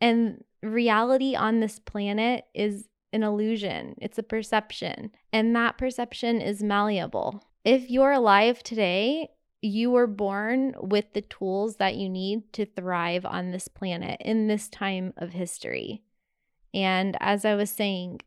And 0.00 0.44
reality 0.62 1.34
on 1.34 1.60
this 1.60 1.78
planet 1.78 2.44
is 2.54 2.88
an 3.12 3.22
illusion, 3.22 3.94
it's 3.98 4.18
a 4.18 4.22
perception, 4.22 5.12
and 5.32 5.54
that 5.54 5.78
perception 5.78 6.40
is 6.40 6.62
malleable. 6.62 7.44
If 7.64 7.88
you're 7.90 8.12
alive 8.12 8.62
today, 8.62 9.28
you 9.62 9.90
were 9.90 10.06
born 10.06 10.74
with 10.80 11.12
the 11.12 11.22
tools 11.22 11.76
that 11.76 11.94
you 11.96 12.08
need 12.08 12.52
to 12.54 12.66
thrive 12.66 13.24
on 13.24 13.50
this 13.50 13.68
planet 13.68 14.20
in 14.20 14.48
this 14.48 14.68
time 14.68 15.12
of 15.16 15.32
history. 15.32 16.02
And 16.76 17.16
as 17.20 17.46
I 17.46 17.54
was 17.54 17.70
saying, 17.70 18.20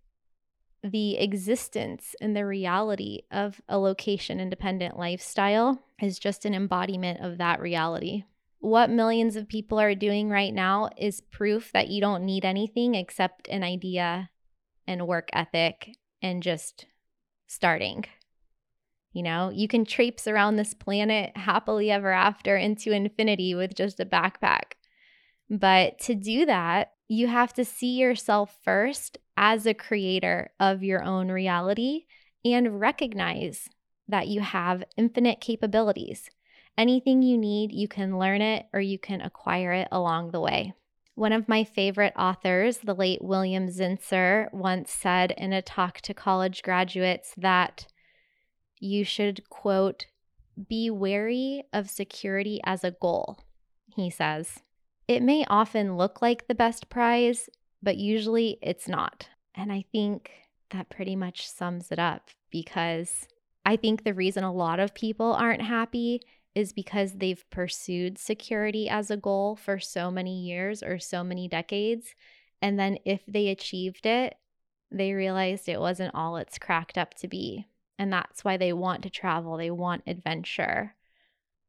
the 0.82 1.18
existence 1.18 2.16
and 2.20 2.36
the 2.36 2.48
reality 2.48 3.22
of 3.32 3.62
a 3.70 3.78
location 3.78 4.40
independent 4.40 4.98
lifestyle 4.98 5.84
is 6.02 6.18
just 6.18 6.46
an 6.46 6.56
embodiment 6.56 7.20
of 7.20 7.38
that 7.38 7.62
reality. 7.62 8.24
What 8.58 8.90
millions 8.90 9.36
of 9.36 9.48
people 9.48 9.80
are 9.80 9.94
doing 9.94 10.30
right 10.30 10.54
now 10.54 10.90
is 10.98 11.22
proof 11.22 11.72
that 11.74 11.90
you 11.90 12.02
don't 12.02 12.26
need 12.26 12.44
anything 12.44 12.96
except 12.96 13.48
an 13.50 13.64
idea 13.64 14.32
and 14.88 15.06
work 15.06 15.30
ethic 15.32 15.96
and 16.24 16.42
just 16.42 16.88
starting. 17.46 18.06
You 19.14 19.22
know, 19.22 19.52
you 19.54 19.68
can 19.68 19.86
traipse 19.86 20.28
around 20.28 20.56
this 20.56 20.74
planet 20.74 21.38
happily 21.38 21.92
ever 21.92 22.12
after 22.12 22.58
into 22.58 22.92
infinity 22.94 23.54
with 23.54 23.76
just 23.76 24.00
a 24.00 24.06
backpack. 24.06 24.74
But 25.52 26.00
to 26.00 26.16
do 26.16 26.48
that, 26.48 26.94
you 27.10 27.28
have 27.28 27.52
to 27.54 27.66
see 27.66 27.98
yourself 27.98 28.56
first 28.64 29.18
as 29.36 29.66
a 29.66 29.74
creator 29.74 30.52
of 30.60 30.84
your 30.84 31.04
own 31.04 31.30
reality 31.30 32.06
and 32.46 32.80
recognize 32.80 33.68
that 34.08 34.28
you 34.28 34.42
have 34.42 34.84
infinite 34.96 35.42
capabilities. 35.42 36.30
Anything 36.78 37.24
you 37.24 37.38
need, 37.38 37.72
you 37.72 37.88
can 37.88 38.20
learn 38.20 38.42
it 38.42 38.68
or 38.72 38.80
you 38.80 39.00
can 39.00 39.22
acquire 39.22 39.74
it 39.74 39.88
along 39.92 40.32
the 40.32 40.40
way. 40.40 40.74
One 41.16 41.34
of 41.34 41.50
my 41.50 41.64
favorite 41.64 42.14
authors, 42.18 42.78
the 42.78 42.94
late 42.94 43.24
William 43.24 43.68
Zinsser, 43.68 44.54
once 44.54 44.92
said 44.92 45.34
in 45.36 45.52
a 45.52 45.62
talk 45.62 46.00
to 46.02 46.14
college 46.14 46.62
graduates 46.62 47.34
that 47.36 47.88
you 48.80 49.04
should, 49.04 49.50
quote, 49.50 50.06
be 50.70 50.90
wary 50.90 51.64
of 51.74 51.90
security 51.90 52.62
as 52.64 52.84
a 52.84 52.92
goal. 52.92 53.40
He 53.96 54.10
says, 54.10 54.60
it 55.10 55.24
may 55.24 55.44
often 55.50 55.98
look 55.98 56.22
like 56.22 56.48
the 56.48 56.54
best 56.54 56.88
prize, 56.88 57.50
but 57.82 57.98
usually 57.98 58.60
it's 58.62 58.88
not. 58.88 59.28
And 59.56 59.72
I 59.72 59.84
think 59.92 60.30
that 60.70 60.90
pretty 60.90 61.16
much 61.16 61.50
sums 61.50 61.92
it 61.92 61.98
up 61.98 62.30
because 62.52 63.28
I 63.66 63.76
think 63.76 64.04
the 64.04 64.14
reason 64.14 64.44
a 64.44 64.54
lot 64.54 64.80
of 64.80 64.94
people 64.94 65.34
aren't 65.34 65.64
happy 65.64 66.22
is 66.54 66.74
because 66.74 67.14
they've 67.14 67.44
pursued 67.50 68.20
security 68.20 68.88
as 68.88 69.10
a 69.10 69.18
goal 69.18 69.56
for 69.56 69.80
so 69.80 70.12
many 70.12 70.42
years 70.42 70.84
or 70.84 71.00
so 71.00 71.24
many 71.24 71.48
decades. 71.48 72.14
And 72.62 72.80
then 72.80 73.00
if 73.04 73.22
they 73.28 73.48
achieved 73.48 74.06
it, 74.06 74.36
they 74.92 75.14
realized 75.14 75.68
it 75.68 75.80
wasn't 75.80 76.14
all 76.14 76.38
it's 76.38 76.60
cracked 76.60 77.00
up 77.00 77.16
to 77.16 77.28
be. 77.28 77.66
And 77.98 78.14
that's 78.14 78.46
why 78.46 78.58
they 78.58 78.74
want 78.74 79.02
to 79.04 79.10
travel. 79.10 79.58
They 79.58 79.72
want 79.72 80.04
adventure. 80.06 80.94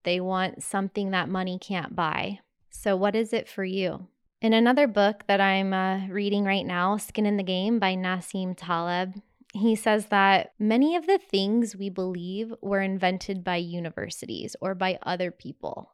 They 0.04 0.20
want 0.20 0.62
something 0.62 1.12
that 1.12 1.30
money 1.30 1.59
can't 1.59 1.97
buy. 1.97 2.40
So, 2.71 2.97
what 2.97 3.15
is 3.15 3.33
it 3.33 3.49
for 3.49 3.65
you? 3.65 4.07
In 4.41 4.55
another 4.55 4.87
book 4.87 5.25
that 5.27 5.41
I'm 5.41 5.75
uh, 5.75 6.07
reading 6.09 6.45
right 6.45 6.65
now, 6.65 6.97
Skin 6.97 7.27
in 7.27 7.37
the 7.37 7.43
Game 7.43 7.79
by 7.79 7.95
Nassim 7.95 8.55
Taleb, 8.57 9.21
he 9.53 9.75
says 9.75 10.07
that 10.07 10.53
many 10.59 10.97
of 10.97 11.07
the 11.07 11.19
things 11.19 11.77
we 11.77 11.91
believe 11.91 12.55
were 12.62 12.81
invented 12.81 13.45
by 13.45 13.57
universities 13.57 14.57
or 14.61 14.75
by 14.75 14.99
other 15.03 15.31
people, 15.31 15.93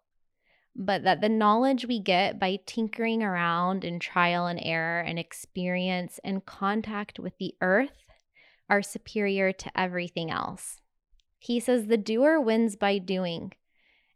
but 0.76 1.02
that 1.04 1.21
the 1.21 1.28
knowledge 1.28 1.87
we 1.87 1.99
get 1.99 2.38
by 2.38 2.61
tinkering 2.66 3.23
around 3.23 3.85
in 3.85 3.99
trial 3.99 4.47
and 4.47 4.61
error 4.62 5.00
and 5.00 5.18
experience 5.18 6.21
and 6.23 6.47
contact 6.47 7.18
with 7.18 7.37
the 7.38 7.54
earth 7.61 8.04
are 8.68 8.83
superior 8.83 9.52
to 9.52 9.80
everything 9.80 10.30
else. 10.30 10.80
He 11.38 11.59
says 11.59 11.87
the 11.87 11.97
doer 11.97 12.38
wins 12.38 12.76
by 12.76 12.99
doing. 12.99 13.52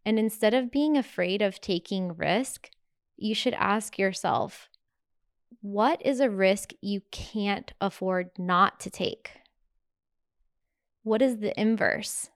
And 0.05 0.19
instead 0.19 0.55
of 0.55 0.71
being 0.71 0.97
afraid 0.97 1.43
of 1.43 1.61
taking 1.61 2.17
risk, 2.17 2.71
you 3.17 3.35
should 3.35 3.55
ask 3.55 3.99
yourself 3.99 4.69
what 5.63 6.01
is 6.05 6.21
a 6.21 6.31
risk 6.31 6.73
you 6.81 7.03
can't 7.11 7.73
afford 7.81 8.31
not 8.39 8.81
to 8.81 8.91
take? 8.91 9.33
What 11.03 11.21
is 11.21 11.39
the 11.39 11.59
inverse? 11.61 12.31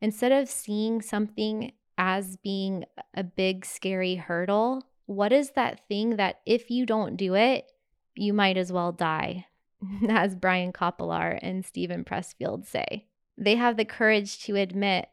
Instead 0.00 0.32
of 0.32 0.48
seeing 0.48 1.02
something 1.02 1.72
as 1.98 2.36
being 2.38 2.84
a 3.14 3.22
big, 3.22 3.66
scary 3.66 4.16
hurdle, 4.16 4.82
what 5.06 5.32
is 5.32 5.50
that 5.50 5.86
thing 5.88 6.16
that 6.16 6.40
if 6.46 6.70
you 6.70 6.86
don't 6.86 7.16
do 7.16 7.34
it, 7.34 7.70
you 8.14 8.32
might 8.32 8.56
as 8.56 8.72
well 8.72 8.92
die, 8.92 9.46
as 10.08 10.34
Brian 10.34 10.72
Koppelman 10.72 11.38
and 11.42 11.64
Steven 11.64 12.04
Pressfield 12.04 12.66
say? 12.66 13.06
They 13.36 13.56
have 13.56 13.76
the 13.76 13.84
courage 13.84 14.38
to 14.44 14.56
admit 14.56 15.08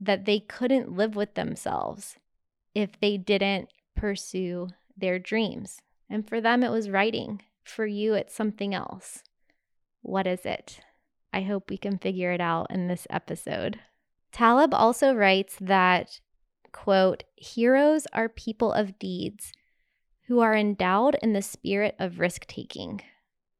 that 0.00 0.24
they 0.24 0.40
couldn't 0.40 0.96
live 0.96 1.16
with 1.16 1.34
themselves 1.34 2.16
if 2.74 2.98
they 3.00 3.16
didn't 3.16 3.70
pursue 3.94 4.68
their 4.96 5.18
dreams. 5.18 5.80
And 6.08 6.28
for 6.28 6.40
them, 6.40 6.62
it 6.62 6.70
was 6.70 6.90
writing. 6.90 7.42
For 7.64 7.86
you, 7.86 8.14
it's 8.14 8.34
something 8.34 8.74
else. 8.74 9.22
What 10.02 10.26
is 10.26 10.46
it? 10.46 10.80
I 11.32 11.42
hope 11.42 11.68
we 11.68 11.76
can 11.76 11.98
figure 11.98 12.30
it 12.32 12.40
out 12.40 12.68
in 12.70 12.86
this 12.86 13.06
episode. 13.10 13.80
Taleb 14.30 14.72
also 14.72 15.14
writes 15.14 15.56
that, 15.60 16.20
quote, 16.72 17.24
heroes 17.34 18.06
are 18.12 18.28
people 18.28 18.72
of 18.72 18.98
deeds 18.98 19.52
who 20.28 20.40
are 20.40 20.54
endowed 20.54 21.16
in 21.22 21.32
the 21.32 21.42
spirit 21.42 21.96
of 21.98 22.20
risk 22.20 22.46
taking, 22.46 23.00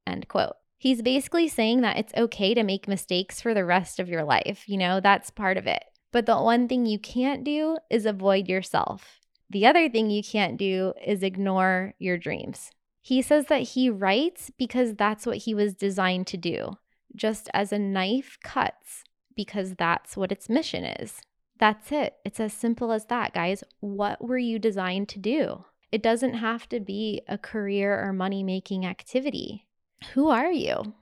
end 0.07 0.29
quote. 0.29 0.55
He's 0.79 1.03
basically 1.03 1.49
saying 1.49 1.81
that 1.81 1.97
it's 1.97 2.13
okay 2.17 2.55
to 2.55 2.63
make 2.63 2.87
mistakes 2.87 3.41
for 3.41 3.55
the 3.55 3.65
rest 3.65 3.99
of 3.99 4.09
your 4.09 4.25
life. 4.25 4.65
You 4.69 4.77
know, 4.77 5.01
that's 5.01 5.31
part 5.31 5.57
of 5.57 5.67
it. 5.67 5.83
But 6.17 6.25
the 6.25 6.41
one 6.41 6.67
thing 6.67 6.87
you 6.87 6.99
can't 6.99 7.45
do 7.45 7.77
is 7.91 8.07
avoid 8.07 8.49
yourself. 8.49 9.21
The 9.51 9.67
other 9.67 9.87
thing 9.91 10.09
you 10.09 10.23
can't 10.23 10.57
do 10.57 10.95
is 11.07 11.23
ignore 11.23 11.93
your 11.99 12.17
dreams. 12.17 12.71
He 13.03 13.21
says 13.21 13.49
that 13.49 13.75
he 13.75 13.91
writes 13.91 14.51
because 14.57 14.95
that's 14.95 15.27
what 15.27 15.37
he 15.37 15.55
was 15.55 15.75
designed 15.75 16.27
to 16.29 16.39
do, 16.39 16.79
just 17.15 17.51
as 17.53 17.71
a 17.71 17.79
knife 17.79 18.39
cuts 18.43 19.05
because 19.37 19.75
that's 19.75 20.17
what 20.17 20.33
its 20.33 20.49
mission 20.49 20.85
is. 20.85 21.21
That's 21.59 21.93
it. 21.93 22.15
It's 22.25 22.41
as 22.41 22.55
simple 22.55 22.93
as 22.93 23.05
that, 23.09 23.35
guys. 23.35 23.63
What 23.81 24.27
were 24.27 24.39
you 24.39 24.59
designed 24.59 25.11
to 25.11 25.19
do? 25.19 25.67
It 25.93 26.03
doesn't 26.03 26.33
have 26.33 26.67
to 26.71 26.81
be 26.81 27.21
a 27.29 27.37
career 27.37 28.03
or 28.03 28.15
money 28.15 28.43
making 28.43 28.87
activity. 28.87 29.67
Who 30.15 30.31
are 30.31 30.51
you? 30.51 30.95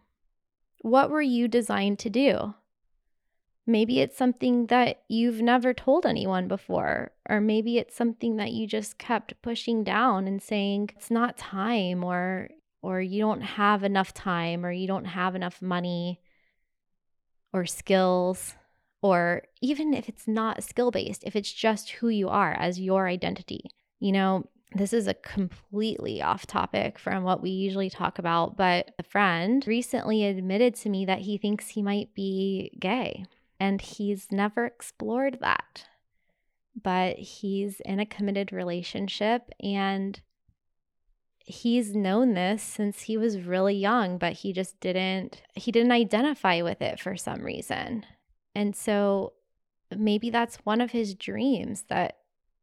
What 0.80 1.08
were 1.08 1.22
you 1.22 1.46
designed 1.46 2.00
to 2.00 2.10
do? 2.10 2.54
Maybe 3.66 4.00
it's 4.00 4.16
something 4.16 4.66
that 4.66 5.02
you've 5.08 5.40
never 5.40 5.72
told 5.72 6.04
anyone 6.04 6.48
before, 6.48 7.12
or 7.28 7.40
maybe 7.40 7.78
it's 7.78 7.96
something 7.96 8.36
that 8.36 8.52
you 8.52 8.66
just 8.66 8.98
kept 8.98 9.40
pushing 9.40 9.82
down 9.84 10.26
and 10.26 10.42
saying 10.42 10.90
it's 10.96 11.10
not 11.10 11.38
time 11.38 12.04
or 12.04 12.50
or 12.82 13.00
you 13.00 13.20
don't 13.20 13.40
have 13.40 13.82
enough 13.82 14.12
time 14.12 14.66
or 14.66 14.70
you 14.70 14.86
don't 14.86 15.06
have 15.06 15.34
enough 15.34 15.62
money 15.62 16.20
or 17.54 17.64
skills 17.64 18.54
or 19.00 19.42
even 19.62 19.94
if 19.94 20.08
it's 20.08 20.28
not 20.28 20.62
skill 20.62 20.90
based, 20.90 21.24
if 21.24 21.34
it's 21.34 21.52
just 21.52 21.90
who 21.90 22.08
you 22.08 22.28
are 22.28 22.52
as 22.52 22.78
your 22.78 23.08
identity. 23.08 23.70
You 24.00 24.12
know, 24.12 24.44
this 24.74 24.92
is 24.92 25.06
a 25.06 25.14
completely 25.14 26.20
off 26.20 26.46
topic 26.46 26.98
from 26.98 27.22
what 27.22 27.40
we 27.40 27.50
usually 27.50 27.88
talk 27.88 28.18
about, 28.18 28.58
but 28.58 28.90
a 28.98 29.02
friend 29.02 29.66
recently 29.66 30.24
admitted 30.24 30.74
to 30.76 30.90
me 30.90 31.06
that 31.06 31.20
he 31.20 31.38
thinks 31.38 31.68
he 31.68 31.82
might 31.82 32.14
be 32.14 32.76
gay 32.78 33.24
and 33.60 33.80
he's 33.80 34.30
never 34.30 34.64
explored 34.66 35.38
that. 35.40 35.86
But 36.80 37.18
he's 37.18 37.80
in 37.80 38.00
a 38.00 38.06
committed 38.06 38.52
relationship 38.52 39.50
and 39.60 40.20
he's 41.38 41.94
known 41.94 42.34
this 42.34 42.62
since 42.62 43.02
he 43.02 43.16
was 43.16 43.42
really 43.42 43.76
young, 43.76 44.18
but 44.18 44.32
he 44.32 44.52
just 44.52 44.80
didn't 44.80 45.42
he 45.54 45.70
didn't 45.70 45.92
identify 45.92 46.62
with 46.62 46.82
it 46.82 46.98
for 46.98 47.16
some 47.16 47.42
reason. 47.42 48.04
And 48.54 48.74
so 48.74 49.34
maybe 49.96 50.30
that's 50.30 50.56
one 50.64 50.80
of 50.80 50.90
his 50.90 51.14
dreams 51.14 51.84
that 51.88 52.18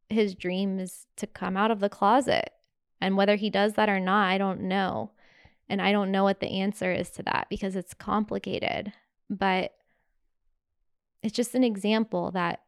his 0.10 0.36
dream 0.36 0.80
is 0.80 1.06
to 1.18 1.28
come 1.28 1.56
out 1.56 1.72
of 1.72 1.80
the 1.80 1.90
closet. 1.90 2.52
And 3.00 3.18
whether 3.18 3.36
he 3.36 3.50
does 3.50 3.74
that 3.74 3.90
or 3.90 4.00
not, 4.00 4.28
I 4.28 4.38
don't 4.38 4.62
know. 4.62 5.12
And 5.70 5.82
I 5.82 5.92
don't 5.92 6.12
know 6.12 6.24
what 6.24 6.40
the 6.40 6.60
answer 6.60 6.92
is 6.92 7.10
to 7.12 7.24
that 7.24 7.48
because 7.50 7.76
it's 7.76 7.94
complicated. 7.94 8.92
But 9.30 9.74
it's 11.24 11.36
just 11.36 11.56
an 11.56 11.64
example 11.64 12.32
that 12.32 12.62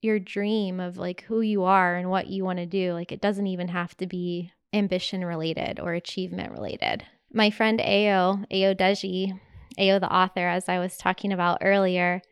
your 0.00 0.18
dream 0.18 0.80
of 0.80 0.96
like 0.96 1.22
who 1.22 1.40
you 1.40 1.64
are 1.64 1.96
and 1.96 2.10
what 2.10 2.28
you 2.28 2.44
want 2.44 2.58
to 2.58 2.66
do, 2.66 2.92
like 2.92 3.12
it 3.12 3.20
doesn't 3.20 3.46
even 3.46 3.68
have 3.68 3.96
to 3.96 4.06
be 4.06 4.52
ambition 4.72 5.24
related 5.24 5.80
or 5.80 5.92
achievement 5.92 6.52
related. 6.52 7.04
My 7.32 7.50
friend 7.50 7.80
Ayo, 7.80 8.44
Ao 8.50 8.74
Deji, 8.74 9.38
Ayo 9.78 10.00
the 10.00 10.12
author, 10.12 10.46
as 10.46 10.68
I 10.68 10.78
was 10.78 10.96
talking 10.96 11.32
about 11.32 11.58
earlier, 11.62 12.22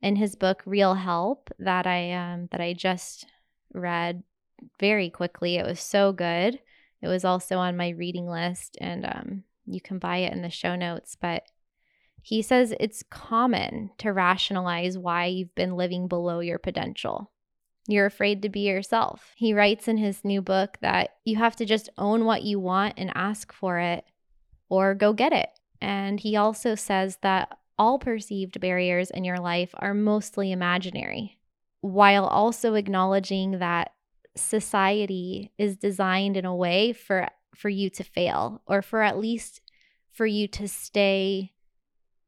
in 0.00 0.16
his 0.16 0.34
book 0.34 0.62
Real 0.66 0.94
Help 0.94 1.50
that 1.58 1.86
I 1.86 2.12
um, 2.12 2.48
that 2.50 2.60
I 2.60 2.72
just 2.72 3.26
read 3.72 4.24
very 4.80 5.10
quickly. 5.10 5.56
It 5.56 5.66
was 5.66 5.80
so 5.80 6.12
good. 6.12 6.60
It 7.00 7.08
was 7.08 7.24
also 7.24 7.58
on 7.58 7.76
my 7.76 7.90
reading 7.90 8.28
list, 8.28 8.76
and 8.80 9.06
um, 9.06 9.44
you 9.66 9.80
can 9.80 9.98
buy 9.98 10.18
it 10.18 10.32
in 10.32 10.42
the 10.42 10.50
show 10.50 10.76
notes. 10.76 11.16
But 11.20 11.44
he 12.22 12.40
says 12.40 12.72
it's 12.78 13.02
common 13.10 13.90
to 13.98 14.12
rationalize 14.12 14.96
why 14.96 15.26
you've 15.26 15.54
been 15.54 15.76
living 15.76 16.06
below 16.06 16.40
your 16.40 16.58
potential. 16.58 17.30
You're 17.88 18.06
afraid 18.06 18.42
to 18.42 18.48
be 18.48 18.60
yourself. 18.60 19.32
He 19.34 19.52
writes 19.52 19.88
in 19.88 19.96
his 19.96 20.24
new 20.24 20.40
book 20.40 20.78
that 20.82 21.16
you 21.24 21.36
have 21.36 21.56
to 21.56 21.64
just 21.64 21.88
own 21.98 22.24
what 22.24 22.42
you 22.42 22.60
want 22.60 22.94
and 22.96 23.10
ask 23.14 23.52
for 23.52 23.78
it 23.80 24.04
or 24.68 24.94
go 24.94 25.12
get 25.12 25.32
it. 25.32 25.50
And 25.80 26.20
he 26.20 26.36
also 26.36 26.76
says 26.76 27.18
that 27.22 27.58
all 27.76 27.98
perceived 27.98 28.60
barriers 28.60 29.10
in 29.10 29.24
your 29.24 29.40
life 29.40 29.74
are 29.74 29.94
mostly 29.94 30.52
imaginary, 30.52 31.40
while 31.80 32.24
also 32.24 32.74
acknowledging 32.74 33.58
that 33.58 33.92
society 34.36 35.50
is 35.58 35.76
designed 35.76 36.36
in 36.36 36.44
a 36.44 36.54
way 36.54 36.92
for 36.92 37.28
for 37.54 37.68
you 37.68 37.90
to 37.90 38.04
fail 38.04 38.62
or 38.66 38.80
for 38.80 39.02
at 39.02 39.18
least 39.18 39.60
for 40.10 40.24
you 40.24 40.46
to 40.48 40.66
stay 40.68 41.52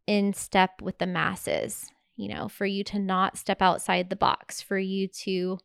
in 0.07 0.33
step 0.33 0.83
with 0.83 0.99
the 0.99 1.07
masses 1.07 1.91
you 2.17 2.29
know, 2.29 2.49
for 2.49 2.67
you 2.67 2.85
to 2.85 2.99
not 2.99 3.37
step 3.37 3.61
outside 3.61 4.09
the 4.11 4.17
box, 4.17 4.61
for 4.61 4.79
you 4.79 5.09
to 5.09 5.59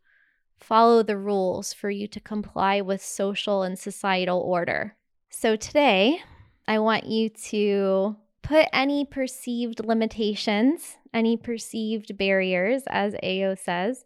follow 0.59 1.03
the 1.03 1.17
rules, 1.17 1.73
for 1.73 1.89
you 1.89 2.07
to 2.07 2.19
comply 2.19 2.81
with 2.81 3.03
social 3.03 3.63
and 3.63 3.77
societal 3.77 4.39
order. 4.39 4.95
So 5.29 5.55
today, 5.55 6.19
I 6.67 6.79
want 6.79 7.05
you 7.05 7.29
to 7.29 8.15
put 8.41 8.67
any 8.73 9.05
perceived 9.05 9.85
limitations, 9.85 10.97
any 11.13 11.37
perceived 11.37 12.17
barriers, 12.17 12.83
as 12.87 13.13
Ayo 13.23 13.57
says, 13.57 14.05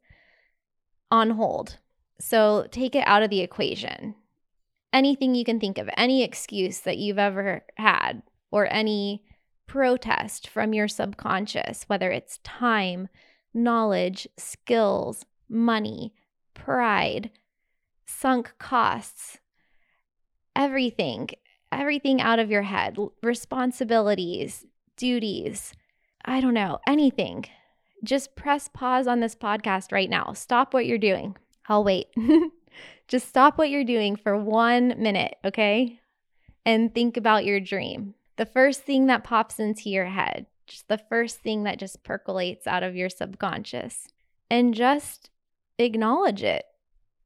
on 1.09 1.31
hold. 1.31 1.79
So 2.19 2.67
take 2.71 2.95
it 2.95 3.07
out 3.07 3.23
of 3.23 3.29
the 3.29 3.41
equation. 3.41 4.15
Anything 4.91 5.33
you 5.33 5.43
can 5.43 5.59
think 5.59 5.77
of, 5.77 5.89
any 5.97 6.23
excuse 6.23 6.81
that 6.81 6.97
you've 6.97 7.17
ever 7.17 7.63
had, 7.77 8.21
or 8.51 8.71
any 8.71 9.23
protest 9.67 10.47
from 10.47 10.73
your 10.73 10.87
subconscious, 10.87 11.83
whether 11.87 12.11
it's 12.11 12.39
time, 12.43 13.07
knowledge, 13.53 14.27
skills, 14.37 15.25
money, 15.49 16.13
pride, 16.53 17.31
sunk 18.05 18.53
costs, 18.59 19.39
everything, 20.55 21.29
everything 21.71 22.21
out 22.21 22.39
of 22.39 22.51
your 22.51 22.63
head, 22.63 22.97
responsibilities, 23.21 24.65
duties, 24.97 25.73
I 26.25 26.39
don't 26.41 26.53
know, 26.53 26.79
anything. 26.87 27.45
Just 28.03 28.35
press 28.35 28.67
pause 28.67 29.07
on 29.07 29.19
this 29.19 29.35
podcast 29.35 29.91
right 29.91 30.09
now. 30.09 30.33
Stop 30.33 30.73
what 30.73 30.85
you're 30.85 30.97
doing. 30.97 31.35
I'll 31.67 31.83
wait. 31.83 32.07
Just 33.07 33.27
stop 33.27 33.57
what 33.57 33.69
you're 33.69 33.83
doing 33.83 34.15
for 34.15 34.37
one 34.37 34.95
minute, 34.97 35.35
okay? 35.45 35.99
And 36.65 36.93
think 36.93 37.17
about 37.17 37.45
your 37.45 37.59
dream 37.59 38.15
the 38.37 38.45
first 38.45 38.83
thing 38.83 39.07
that 39.07 39.23
pops 39.23 39.59
into 39.59 39.89
your 39.89 40.05
head, 40.05 40.47
just 40.67 40.87
the 40.87 40.97
first 40.97 41.39
thing 41.39 41.63
that 41.63 41.79
just 41.79 42.03
percolates 42.03 42.67
out 42.67 42.83
of 42.83 42.95
your 42.95 43.09
subconscious, 43.09 44.07
and 44.49 44.73
just 44.73 45.29
acknowledge 45.77 46.43
it. 46.43 46.65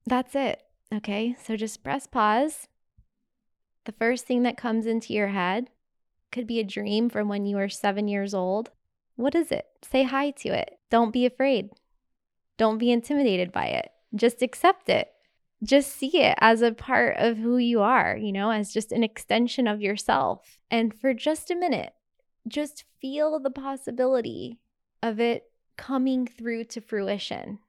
That's 0.06 0.36
it. 0.36 0.64
Okay. 0.94 1.36
So 1.44 1.56
just 1.56 1.84
press 1.84 2.08
pause. 2.08 2.68
The 3.86 3.92
first 3.94 4.26
thing 4.26 4.44
that 4.44 4.58
comes 4.58 4.86
into 4.86 5.14
your 5.14 5.30
head 5.30 5.70
could 6.32 6.48
be 6.48 6.60
a 6.60 6.64
dream 6.64 7.10
from 7.10 7.28
when 7.30 7.46
you 7.46 7.58
were 7.58 7.70
seven 7.70 8.08
years 8.08 8.34
old. 8.34 8.72
What 9.16 9.36
is 9.36 9.52
it? 9.52 9.66
Say 9.82 10.04
hi 10.04 10.32
to 10.32 10.50
it. 10.50 10.78
Don't 10.90 11.14
be 11.14 11.26
afraid. 11.26 11.70
Don't 12.58 12.78
be 12.78 12.92
intimidated 12.92 13.52
by 13.52 13.68
it. 13.68 13.90
Just 14.16 14.42
accept 14.42 14.90
it 14.90 15.10
just 15.64 15.96
see 15.96 16.22
it 16.22 16.38
as 16.40 16.62
a 16.62 16.72
part 16.72 17.18
of 17.18 17.38
who 17.38 17.58
you 17.58 17.82
are, 17.82 18.16
you 18.16 18.32
know, 18.32 18.52
as 18.52 18.72
just 18.72 18.92
an 18.92 19.04
extension 19.04 19.68
of 19.68 19.82
yourself. 19.82 20.60
And 20.70 20.94
for 20.94 21.14
just 21.14 21.50
a 21.50 21.56
minute, 21.56 21.94
just 22.48 22.86
feel 23.02 23.40
the 23.40 23.50
possibility 23.50 24.60
of 25.02 25.20
it 25.20 25.52
coming 25.78 26.28
through 26.28 26.66
to 26.66 26.82
fruition. 26.82 27.60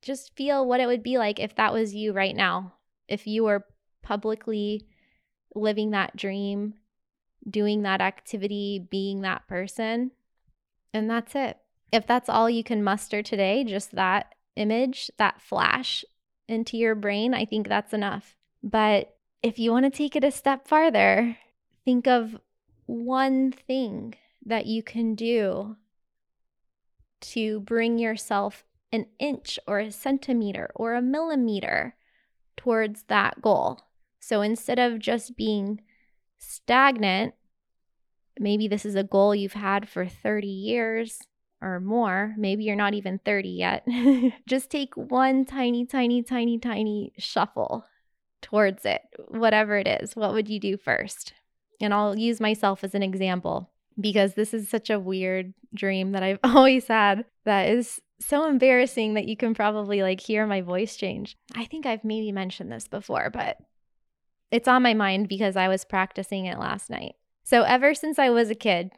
Just 0.00 0.34
feel 0.36 0.66
what 0.66 0.80
it 0.80 0.86
would 0.86 1.02
be 1.02 1.18
like 1.18 1.38
if 1.38 1.54
that 1.56 1.72
was 1.72 1.94
you 1.94 2.12
right 2.12 2.34
now, 2.34 2.74
if 3.08 3.26
you 3.26 3.44
were 3.44 3.66
publicly 4.02 4.86
living 5.54 5.90
that 5.90 6.16
dream, 6.16 6.74
doing 7.48 7.82
that 7.82 8.00
activity, 8.00 8.84
being 8.90 9.20
that 9.20 9.46
person. 9.46 10.10
And 10.92 11.08
that's 11.08 11.34
it. 11.34 11.58
If 11.92 12.06
that's 12.06 12.28
all 12.28 12.50
you 12.50 12.64
can 12.64 12.82
muster 12.82 13.22
today, 13.22 13.64
just 13.64 13.92
that 13.92 14.34
image, 14.56 15.10
that 15.18 15.40
flash 15.40 16.04
into 16.48 16.76
your 16.76 16.94
brain, 16.94 17.34
I 17.34 17.44
think 17.44 17.68
that's 17.68 17.92
enough. 17.92 18.36
But 18.62 19.16
if 19.42 19.58
you 19.58 19.72
want 19.72 19.84
to 19.84 19.90
take 19.90 20.16
it 20.16 20.24
a 20.24 20.30
step 20.30 20.68
farther, 20.68 21.36
think 21.84 22.06
of 22.06 22.38
one 22.86 23.52
thing 23.52 24.14
that 24.44 24.66
you 24.66 24.82
can 24.82 25.14
do 25.14 25.76
to 27.20 27.60
bring 27.60 27.98
yourself 27.98 28.64
an 28.92 29.06
inch 29.18 29.58
or 29.66 29.78
a 29.78 29.90
centimeter 29.90 30.70
or 30.74 30.94
a 30.94 31.02
millimeter 31.02 31.94
towards 32.56 33.04
that 33.04 33.40
goal. 33.40 33.80
So 34.20 34.42
instead 34.42 34.78
of 34.78 34.98
just 34.98 35.36
being 35.36 35.80
stagnant, 36.38 37.34
maybe 38.38 38.68
this 38.68 38.84
is 38.84 38.94
a 38.94 39.04
goal 39.04 39.34
you've 39.34 39.54
had 39.54 39.88
for 39.88 40.06
30 40.06 40.46
years 40.46 41.20
or 41.62 41.80
more. 41.80 42.34
Maybe 42.36 42.64
you're 42.64 42.76
not 42.76 42.94
even 42.94 43.20
30 43.24 43.48
yet. 43.48 43.86
just 44.46 44.70
take 44.70 44.94
one 44.96 45.44
tiny, 45.44 45.86
tiny, 45.86 46.22
tiny, 46.22 46.58
tiny 46.58 47.12
shuffle 47.16 47.86
towards 48.42 48.84
it, 48.84 49.02
whatever 49.28 49.78
it 49.78 49.86
is. 49.86 50.16
What 50.16 50.34
would 50.34 50.48
you 50.48 50.58
do 50.58 50.76
first? 50.76 51.32
And 51.80 51.94
I'll 51.94 52.18
use 52.18 52.40
myself 52.40 52.84
as 52.84 52.94
an 52.94 53.02
example 53.02 53.70
because 53.98 54.34
this 54.34 54.52
is 54.52 54.68
such 54.68 54.90
a 54.90 55.00
weird 55.00 55.54
dream 55.74 56.12
that 56.12 56.22
I've 56.22 56.40
always 56.44 56.88
had 56.88 57.24
that 57.44 57.68
is 57.68 58.00
so 58.18 58.46
embarrassing 58.46 59.14
that 59.14 59.26
you 59.26 59.36
can 59.36 59.54
probably 59.54 60.02
like 60.02 60.20
hear 60.20 60.46
my 60.46 60.60
voice 60.60 60.96
change. 60.96 61.36
I 61.54 61.64
think 61.64 61.86
I've 61.86 62.04
maybe 62.04 62.32
mentioned 62.32 62.70
this 62.70 62.88
before, 62.88 63.30
but 63.30 63.58
it's 64.50 64.68
on 64.68 64.82
my 64.82 64.94
mind 64.94 65.28
because 65.28 65.56
I 65.56 65.68
was 65.68 65.84
practicing 65.84 66.46
it 66.46 66.58
last 66.58 66.90
night. 66.90 67.14
So, 67.44 67.62
ever 67.62 67.94
since 67.94 68.18
I 68.18 68.30
was 68.30 68.50
a 68.50 68.54
kid, 68.54 68.92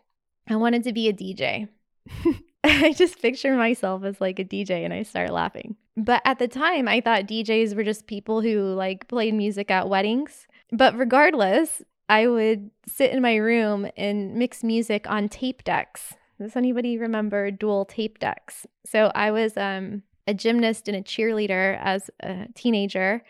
I 0.49 0.57
wanted 0.57 0.85
to 0.85 0.93
be 0.93 1.09
a 1.09 1.13
DJ. 1.13 1.69
I 2.67 2.95
just 2.95 3.21
picture 3.21 3.55
myself 3.55 4.05
as 4.05 4.23
like 4.23 4.39
a 4.39 4.45
DJ 4.45 4.85
and 4.87 4.95
I 4.95 5.03
start 5.03 5.31
laughing. 5.31 5.77
But 5.99 6.23
at 6.25 6.39
the 6.39 6.49
time, 6.49 6.89
I 6.89 7.03
thought 7.03 7.27
DJs 7.27 7.77
were 7.77 7.85
just 7.85 8.07
people 8.07 8.41
who 8.41 8.73
like 8.73 9.07
played 9.07 9.35
music 9.35 9.71
at 9.71 9.91
weddings. 9.91 10.47
But 10.73 10.97
regardless, 10.97 11.83
I 12.09 12.27
would 12.27 12.71
sit 12.87 13.11
in 13.13 13.21
my 13.21 13.37
room 13.37 13.87
and 13.99 14.35
mix 14.35 14.65
music 14.65 15.07
on 15.11 15.29
tape 15.29 15.63
decks. 15.63 16.15
Does 16.41 16.57
anybody 16.57 16.97
remember 16.97 17.51
dual 17.51 17.85
tape 17.85 18.19
decks? 18.19 18.67
So 18.87 19.13
I 19.15 19.31
was 19.31 19.59
um, 19.59 20.03
a 20.27 20.33
gymnast 20.33 20.89
and 20.89 20.97
a 20.97 21.03
cheerleader 21.03 21.79
as 21.83 22.09
a 22.21 22.47
teenager, 22.55 23.23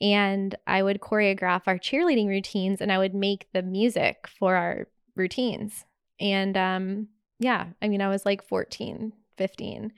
and 0.00 0.54
I 0.66 0.82
would 0.82 1.00
choreograph 1.00 1.62
our 1.66 1.78
cheerleading 1.78 2.26
routines 2.26 2.80
and 2.80 2.90
I 2.90 2.96
would 2.96 3.14
make 3.14 3.48
the 3.52 3.62
music 3.62 4.26
for 4.26 4.56
our 4.56 4.88
routines. 5.14 5.84
And 6.18 6.56
um, 6.56 7.08
yeah, 7.42 7.66
I 7.80 7.88
mean, 7.88 8.00
I 8.00 8.08
was 8.08 8.24
like 8.24 8.42
14, 8.42 9.12
15. 9.36 9.92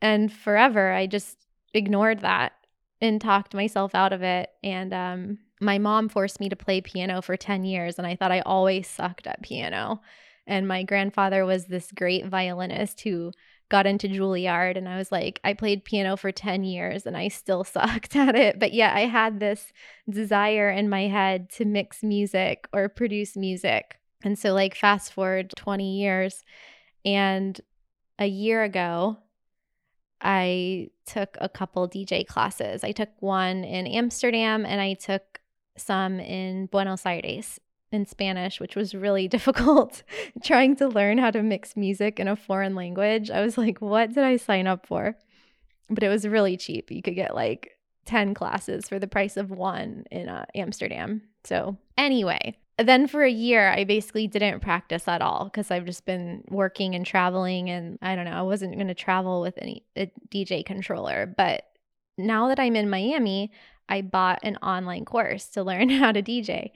And 0.00 0.32
forever, 0.32 0.92
I 0.92 1.06
just 1.06 1.38
ignored 1.72 2.20
that 2.20 2.52
and 3.00 3.20
talked 3.20 3.54
myself 3.54 3.94
out 3.94 4.12
of 4.12 4.22
it. 4.22 4.50
And 4.62 4.92
um, 4.92 5.38
my 5.60 5.78
mom 5.78 6.08
forced 6.08 6.40
me 6.40 6.48
to 6.48 6.56
play 6.56 6.80
piano 6.80 7.22
for 7.22 7.36
10 7.36 7.64
years, 7.64 7.98
and 7.98 8.06
I 8.06 8.16
thought 8.16 8.32
I 8.32 8.40
always 8.40 8.88
sucked 8.88 9.26
at 9.26 9.42
piano. 9.42 10.00
And 10.46 10.68
my 10.68 10.82
grandfather 10.84 11.44
was 11.44 11.66
this 11.66 11.90
great 11.92 12.26
violinist 12.26 13.00
who 13.00 13.32
got 13.68 13.86
into 13.86 14.08
Juilliard. 14.08 14.76
And 14.76 14.88
I 14.88 14.96
was 14.96 15.10
like, 15.10 15.40
I 15.42 15.54
played 15.54 15.84
piano 15.84 16.16
for 16.16 16.30
10 16.30 16.64
years 16.64 17.06
and 17.06 17.16
I 17.16 17.28
still 17.28 17.64
sucked 17.64 18.14
at 18.16 18.36
it. 18.36 18.58
But 18.58 18.72
yeah, 18.72 18.92
I 18.94 19.06
had 19.06 19.40
this 19.40 19.72
desire 20.08 20.70
in 20.70 20.88
my 20.88 21.08
head 21.08 21.50
to 21.50 21.64
mix 21.64 22.02
music 22.02 22.68
or 22.72 22.88
produce 22.88 23.36
music. 23.36 23.98
And 24.24 24.38
so, 24.38 24.54
like, 24.54 24.74
fast 24.74 25.12
forward 25.12 25.52
20 25.56 25.98
years, 25.98 26.42
and 27.04 27.60
a 28.18 28.26
year 28.26 28.62
ago, 28.62 29.18
I 30.20 30.90
took 31.04 31.36
a 31.40 31.48
couple 31.48 31.88
DJ 31.88 32.26
classes. 32.26 32.82
I 32.82 32.92
took 32.92 33.10
one 33.20 33.64
in 33.64 33.86
Amsterdam 33.86 34.64
and 34.64 34.80
I 34.80 34.94
took 34.94 35.40
some 35.76 36.18
in 36.18 36.66
Buenos 36.66 37.04
Aires 37.04 37.60
in 37.92 38.06
Spanish, 38.06 38.58
which 38.58 38.76
was 38.76 38.94
really 38.94 39.28
difficult 39.36 40.02
trying 40.42 40.76
to 40.76 40.88
learn 40.88 41.18
how 41.18 41.30
to 41.30 41.42
mix 41.42 41.76
music 41.76 42.18
in 42.18 42.28
a 42.28 42.36
foreign 42.36 42.74
language. 42.74 43.30
I 43.30 43.42
was 43.42 43.58
like, 43.58 43.80
what 43.80 44.12
did 44.12 44.24
I 44.24 44.36
sign 44.36 44.66
up 44.66 44.86
for? 44.86 45.16
But 45.88 46.02
it 46.02 46.08
was 46.08 46.26
really 46.26 46.56
cheap. 46.56 46.90
You 46.90 47.02
could 47.02 47.14
get 47.14 47.34
like 47.34 47.75
10 48.06 48.34
classes 48.34 48.88
for 48.88 48.98
the 48.98 49.06
price 49.06 49.36
of 49.36 49.50
one 49.50 50.04
in 50.10 50.28
uh, 50.28 50.46
Amsterdam. 50.54 51.22
So, 51.44 51.76
anyway, 51.98 52.56
then 52.78 53.06
for 53.06 53.22
a 53.22 53.30
year, 53.30 53.70
I 53.70 53.84
basically 53.84 54.26
didn't 54.26 54.60
practice 54.60 55.08
at 55.08 55.22
all 55.22 55.44
because 55.44 55.70
I've 55.70 55.84
just 55.84 56.04
been 56.04 56.44
working 56.48 56.94
and 56.94 57.06
traveling. 57.06 57.70
And 57.70 57.98
I 58.02 58.14
don't 58.14 58.26
know, 58.26 58.32
I 58.32 58.42
wasn't 58.42 58.74
going 58.74 58.88
to 58.88 58.94
travel 58.94 59.40
with 59.40 59.58
any 59.58 59.84
a 59.96 60.10
DJ 60.30 60.64
controller. 60.64 61.26
But 61.26 61.64
now 62.18 62.48
that 62.48 62.60
I'm 62.60 62.76
in 62.76 62.90
Miami, 62.90 63.50
I 63.88 64.02
bought 64.02 64.40
an 64.42 64.56
online 64.56 65.04
course 65.04 65.46
to 65.50 65.62
learn 65.62 65.88
how 65.90 66.12
to 66.12 66.22
DJ. 66.22 66.72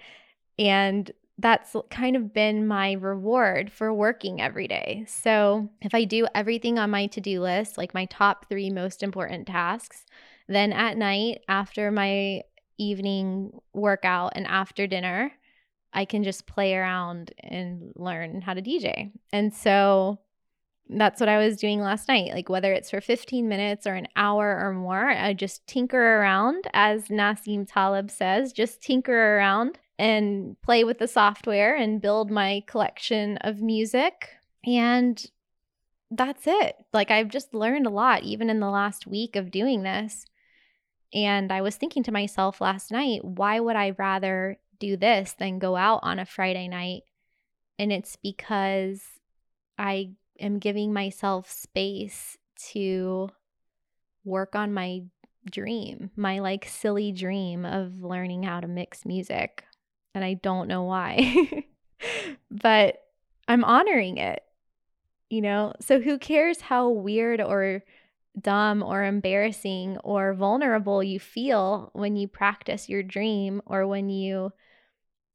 And 0.59 1.11
that's 1.39 1.75
kind 1.91 2.17
of 2.17 2.35
been 2.35 2.67
my 2.67 2.93
reward 2.93 3.73
for 3.73 3.93
working 3.95 4.43
every 4.43 4.69
day. 4.69 5.05
So, 5.07 5.71
if 5.81 5.95
I 5.95 6.05
do 6.05 6.27
everything 6.35 6.79
on 6.79 6.91
my 6.91 7.07
to 7.07 7.21
do 7.21 7.41
list, 7.41 7.79
like 7.79 7.95
my 7.95 8.05
top 8.07 8.47
three 8.49 8.71
most 8.71 9.03
important 9.03 9.47
tasks, 9.47 10.05
then 10.55 10.73
at 10.73 10.97
night 10.97 11.43
after 11.49 11.91
my 11.91 12.43
evening 12.79 13.53
workout 13.73 14.33
and 14.35 14.47
after 14.47 14.87
dinner, 14.87 15.33
I 15.93 16.05
can 16.05 16.23
just 16.23 16.47
play 16.47 16.75
around 16.75 17.33
and 17.39 17.93
learn 17.97 18.41
how 18.41 18.55
to 18.55 18.63
DJ. 18.63 19.13
And 19.33 19.53
so 19.53 20.19
that's 20.89 21.21
what 21.21 21.29
I 21.29 21.39
was 21.39 21.57
doing 21.57 21.81
last 21.81 22.09
night. 22.09 22.33
Like, 22.33 22.49
whether 22.49 22.73
it's 22.73 22.91
for 22.91 23.01
15 23.01 23.49
minutes 23.49 23.87
or 23.87 23.95
an 23.95 24.09
hour 24.17 24.59
or 24.61 24.73
more, 24.73 25.09
I 25.09 25.35
just 25.35 25.67
tinker 25.67 26.21
around, 26.21 26.67
as 26.73 27.09
Nassim 27.09 27.67
Taleb 27.69 28.11
says, 28.11 28.53
just 28.53 28.83
tinker 28.83 29.37
around 29.37 29.79
and 29.99 30.57
play 30.63 30.83
with 30.83 30.99
the 30.99 31.07
software 31.07 31.77
and 31.77 32.01
build 32.01 32.31
my 32.31 32.65
collection 32.67 33.37
of 33.39 33.61
music. 33.61 34.31
And 34.65 35.25
that's 36.11 36.47
it. 36.47 36.77
Like, 36.93 37.11
I've 37.11 37.29
just 37.29 37.55
learned 37.55 37.87
a 37.87 37.91
lot, 37.91 38.25
even 38.25 38.51
in 38.51 38.59
the 38.59 38.71
last 38.71 39.07
week 39.07 39.37
of 39.37 39.53
doing 39.53 39.83
this. 39.83 40.27
And 41.13 41.53
I 41.53 41.61
was 41.61 41.77
thinking 41.77 42.03
to 42.05 42.13
myself 42.13 42.61
last 42.61 42.91
night, 42.91 43.25
why 43.25 43.59
would 43.59 43.77
I 43.77 43.91
rather 43.99 44.59
do 44.79 44.97
this 44.97 45.33
than 45.33 45.59
go 45.59 45.77
out 45.77 46.01
on 46.03 46.19
a 46.19 46.25
Friday 46.25 46.69
night? 46.69 47.03
And 47.79 47.93
it's 47.93 48.17
because 48.17 49.03
I 49.79 50.11
am 50.39 50.59
giving 50.59 50.93
myself 50.93 51.51
space 51.51 52.37
to 52.73 53.31
work 54.25 54.55
on 54.55 54.73
my 54.73 55.03
dream, 55.51 56.11
my 56.17 56.39
like 56.39 56.67
silly 56.67 57.13
dream 57.13 57.65
of 57.65 58.03
learning 58.03 58.43
how 58.43 58.61
to 58.61 58.69
mix 58.69 59.05
music. 59.05 59.65
And 60.15 60.25
I 60.25 60.35
don't 60.35 60.69
know 60.69 60.83
why, 60.83 61.65
but 62.51 63.03
I'm 63.49 63.65
honoring 63.65 64.19
it, 64.19 64.43
you 65.29 65.41
know? 65.41 65.73
So 65.81 66.01
who 66.01 66.19
cares 66.19 66.61
how 66.61 66.89
weird 66.89 67.41
or 67.41 67.83
dumb 68.41 68.83
or 68.83 69.05
embarrassing 69.05 69.99
or 69.99 70.35
vulnerable 70.35 71.03
you 71.03 71.21
feel 71.21 71.91
when 71.93 72.17
you 72.17 72.29
practice 72.29 72.89
your 72.89 73.03
dream 73.03 73.63
or 73.67 73.87
when 73.87 74.09
you 74.09 74.53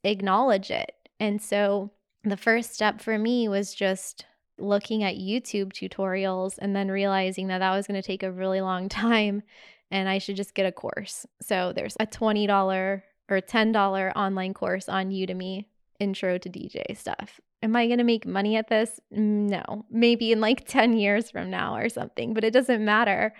acknowledge 0.03 0.71
it? 0.71 0.91
And 1.19 1.41
so 1.41 1.91
the 2.23 2.37
first 2.37 2.73
step 2.73 3.01
for 3.01 3.17
me 3.17 3.47
was 3.47 3.73
just 3.73 4.25
looking 4.57 5.03
at 5.03 5.15
YouTube 5.15 5.73
tutorials 5.73 6.55
and 6.59 6.75
then 6.75 6.89
realizing 6.89 7.47
that 7.47 7.59
that 7.59 7.75
was 7.75 7.87
going 7.87 8.01
to 8.01 8.05
take 8.05 8.23
a 8.23 8.31
really 8.31 8.61
long 8.61 8.89
time 8.89 9.43
and 9.91 10.09
I 10.09 10.17
should 10.17 10.35
just 10.35 10.55
get 10.55 10.65
a 10.65 10.71
course. 10.71 11.25
So 11.41 11.73
there's 11.75 11.95
a 11.99 12.07
$20 12.07 13.01
or 13.29 13.41
$10 13.41 14.11
online 14.15 14.53
course 14.53 14.89
on 14.89 15.11
Udemy, 15.11 15.65
intro 15.99 16.37
to 16.37 16.49
DJ 16.49 16.97
stuff. 16.97 17.39
Am 17.65 17.75
I 17.75 17.87
going 17.87 17.97
to 17.97 18.03
make 18.03 18.27
money 18.27 18.57
at 18.57 18.67
this? 18.67 18.99
Mm, 19.11 19.49
no, 19.49 19.85
maybe 19.89 20.31
in 20.31 20.39
like 20.39 20.67
10 20.67 20.93
years 20.93 21.31
from 21.31 21.49
now 21.49 21.75
or 21.75 21.89
something, 21.89 22.35
but 22.35 22.43
it 22.43 22.53
doesn't 22.53 22.85
matter 22.85 23.33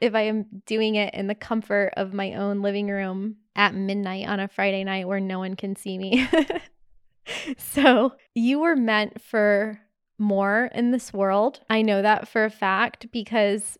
if 0.00 0.12
I 0.12 0.22
am 0.22 0.46
doing 0.66 0.96
it 0.96 1.14
in 1.14 1.28
the 1.28 1.36
comfort 1.36 1.92
of 1.96 2.12
my 2.12 2.34
own 2.34 2.62
living 2.62 2.88
room 2.88 3.36
at 3.54 3.72
midnight 3.72 4.26
on 4.26 4.40
a 4.40 4.48
Friday 4.48 4.82
night 4.82 5.06
where 5.06 5.20
no 5.20 5.38
one 5.38 5.54
can 5.54 5.76
see 5.76 5.98
me. 5.98 6.28
so 7.58 8.14
you 8.34 8.58
were 8.58 8.74
meant 8.74 9.22
for 9.22 9.78
more 10.18 10.68
in 10.74 10.90
this 10.90 11.12
world. 11.12 11.60
I 11.70 11.82
know 11.82 12.02
that 12.02 12.26
for 12.26 12.44
a 12.44 12.50
fact 12.50 13.12
because 13.12 13.78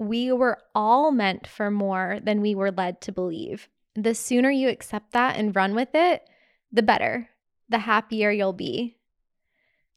we 0.00 0.32
were 0.32 0.58
all 0.74 1.12
meant 1.12 1.46
for 1.46 1.70
more 1.70 2.18
than 2.20 2.40
we 2.40 2.56
were 2.56 2.72
led 2.72 3.00
to 3.02 3.12
believe. 3.12 3.68
The 3.94 4.16
sooner 4.16 4.50
you 4.50 4.68
accept 4.68 5.12
that 5.12 5.36
and 5.36 5.54
run 5.54 5.76
with 5.76 5.90
it, 5.94 6.28
the 6.72 6.82
better, 6.82 7.28
the 7.70 7.78
happier 7.78 8.30
you'll 8.30 8.52
be. 8.52 8.96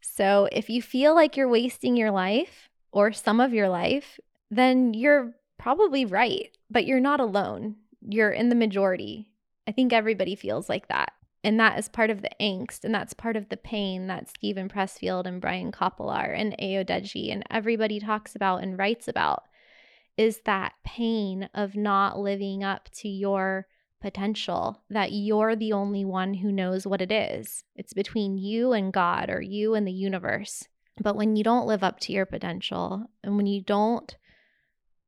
So 0.01 0.47
if 0.51 0.69
you 0.69 0.81
feel 0.81 1.15
like 1.15 1.35
you're 1.35 1.49
wasting 1.49 1.97
your 1.97 2.11
life 2.11 2.69
or 2.91 3.11
some 3.11 3.39
of 3.39 3.53
your 3.53 3.69
life, 3.69 4.19
then 4.51 4.93
you're 4.93 5.33
probably 5.57 6.05
right, 6.05 6.55
but 6.69 6.85
you're 6.85 6.99
not 6.99 7.19
alone. 7.19 7.75
You're 8.01 8.31
in 8.31 8.49
the 8.49 8.55
majority. 8.55 9.29
I 9.67 9.71
think 9.71 9.91
everybody 9.91 10.35
feels 10.35 10.69
like 10.69 10.87
that. 10.89 11.13
And 11.43 11.59
that 11.59 11.77
is 11.77 11.89
part 11.89 12.09
of 12.09 12.21
the 12.21 12.29
angst 12.39 12.85
and 12.85 12.93
that's 12.93 13.13
part 13.13 13.35
of 13.35 13.49
the 13.49 13.57
pain 13.57 14.07
that 14.07 14.29
Steven 14.29 14.69
Pressfield 14.69 15.25
and 15.25 15.41
Brian 15.41 15.71
Koppelman 15.71 16.39
and 16.39 16.55
Ayo 16.57 17.31
and 17.31 17.43
everybody 17.49 17.99
talks 17.99 18.35
about 18.35 18.63
and 18.63 18.77
writes 18.77 19.07
about 19.07 19.43
is 20.15 20.41
that 20.45 20.73
pain 20.85 21.49
of 21.53 21.75
not 21.75 22.19
living 22.19 22.63
up 22.63 22.89
to 22.93 23.09
your 23.09 23.67
potential, 24.03 24.83
that 24.89 25.13
you're 25.13 25.55
the 25.55 25.73
only 25.73 26.03
one 26.05 26.35
who 26.35 26.51
knows 26.51 26.85
what 26.85 27.01
it 27.01 27.11
is. 27.11 27.63
It's 27.75 27.93
between 27.93 28.37
you 28.37 28.73
and 28.73 28.93
God 28.93 29.29
or 29.29 29.41
you 29.41 29.73
and 29.73 29.87
the 29.87 29.93
universe. 29.93 30.67
But 31.01 31.15
when 31.15 31.35
you 31.35 31.43
don't 31.43 31.65
live 31.65 31.83
up 31.83 31.99
to 32.01 32.11
your 32.11 32.27
potential 32.27 33.09
and 33.23 33.37
when 33.37 33.47
you 33.47 33.61
don't 33.61 34.15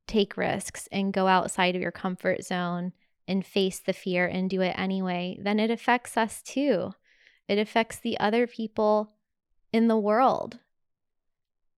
take 0.08 0.36
risks 0.36 0.88
and 0.90 1.12
go 1.12 1.28
outside 1.28 1.76
of 1.76 1.82
your 1.82 1.92
comfort 1.92 2.42
zone 2.42 2.92
and 3.28 3.44
face 3.44 3.78
the 3.78 3.92
fear 3.92 4.26
and 4.26 4.48
do 4.48 4.62
it 4.62 4.74
anyway, 4.78 5.38
then 5.40 5.60
it 5.60 5.70
affects 5.70 6.16
us 6.16 6.40
too. 6.42 6.94
It 7.48 7.58
affects 7.58 7.98
the 7.98 8.18
other 8.18 8.46
people 8.46 9.12
in 9.72 9.88
the 9.88 9.98
world. 9.98 10.58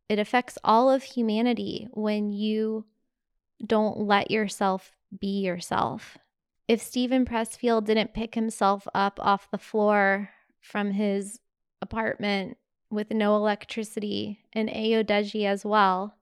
It 0.09 0.21
affects 0.21 0.57
all 0.63 0.89
of 0.89 1.03
humanity 1.03 1.89
when 1.91 2.33
you 2.33 2.87
don't 3.67 3.99
let 3.99 4.31
yourself 4.31 4.93
be 5.19 5.41
yourself. 5.41 6.17
If 6.69 6.83
Steven 6.83 7.25
Pressfield 7.25 7.87
didn't 7.87 8.13
pick 8.13 8.35
himself 8.35 8.87
up 8.95 9.19
off 9.23 9.51
the 9.51 9.57
floor 9.57 10.31
from 10.61 10.91
his 10.91 11.41
apartment 11.81 12.59
with 12.91 13.11
no 13.11 13.37
electricity 13.37 14.41
and 14.53 14.69
Ayodeji 14.69 15.47
as 15.47 15.65
well, 15.65 16.15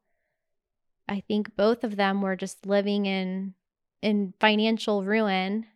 I 1.09 1.21
think 1.21 1.57
both 1.57 1.83
of 1.83 1.97
them 1.97 2.23
were 2.23 2.37
just 2.37 2.65
living 2.65 3.07
in 3.07 3.55
in 4.03 4.35
financial 4.39 5.03
ruin 5.03 5.67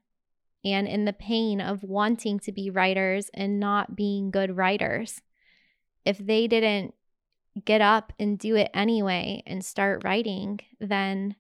and 0.65 0.87
in 0.87 1.05
the 1.05 1.13
pain 1.13 1.61
of 1.61 1.83
wanting 1.83 2.39
to 2.39 2.53
be 2.53 2.71
writers 2.71 3.29
and 3.35 3.59
not 3.59 3.97
being 3.97 4.31
good 4.31 4.57
writers. 4.57 5.21
If 6.05 6.19
they 6.19 6.47
didn't 6.47 6.95
get 7.65 7.81
up 7.81 8.13
and 8.21 8.39
do 8.39 8.55
it 8.55 8.71
anyway 8.73 9.43
and 9.47 9.65
start 9.65 10.05
writing, 10.05 10.61
then 10.79 11.35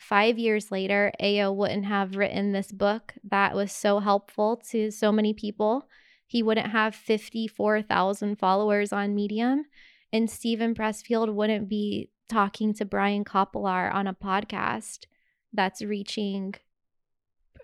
five 0.00 0.38
years 0.38 0.72
later, 0.72 1.12
Ayo 1.20 1.54
wouldn't 1.54 1.84
have 1.84 2.16
written 2.16 2.52
this 2.52 2.72
book 2.72 3.14
that 3.30 3.54
was 3.54 3.70
so 3.70 4.00
helpful 4.00 4.56
to 4.70 4.90
so 4.90 5.12
many 5.12 5.34
people. 5.34 5.86
He 6.26 6.42
wouldn't 6.42 6.70
have 6.70 6.94
54,000 6.94 8.38
followers 8.38 8.92
on 8.92 9.14
Medium, 9.14 9.66
and 10.12 10.30
Steven 10.30 10.74
Pressfield 10.74 11.34
wouldn't 11.34 11.68
be 11.68 12.10
talking 12.28 12.72
to 12.74 12.84
Brian 12.84 13.24
Koppelman 13.24 13.92
on 13.92 14.06
a 14.06 14.14
podcast 14.14 15.06
that's 15.52 15.82
reaching 15.82 16.54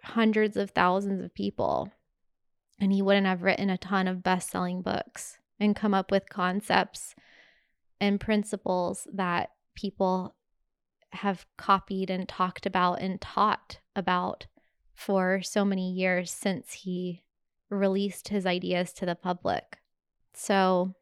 hundreds 0.02 0.56
of 0.56 0.70
thousands 0.70 1.24
of 1.24 1.34
people. 1.34 1.90
And 2.78 2.92
he 2.92 3.00
wouldn't 3.00 3.26
have 3.26 3.42
written 3.42 3.70
a 3.70 3.78
ton 3.78 4.06
of 4.06 4.22
best 4.22 4.50
selling 4.50 4.82
books 4.82 5.38
and 5.58 5.74
come 5.74 5.94
up 5.94 6.10
with 6.10 6.28
concepts 6.28 7.14
and 8.00 8.20
principles 8.20 9.06
that 9.14 9.50
people 9.74 10.35
have 11.16 11.46
copied 11.56 12.10
and 12.10 12.28
talked 12.28 12.66
about 12.66 13.00
and 13.00 13.20
taught 13.20 13.78
about 13.94 14.46
for 14.94 15.42
so 15.42 15.64
many 15.64 15.92
years 15.92 16.30
since 16.30 16.72
he 16.72 17.22
released 17.68 18.28
his 18.28 18.46
ideas 18.46 18.92
to 18.94 19.06
the 19.06 19.14
public. 19.14 19.78
So 20.32 20.94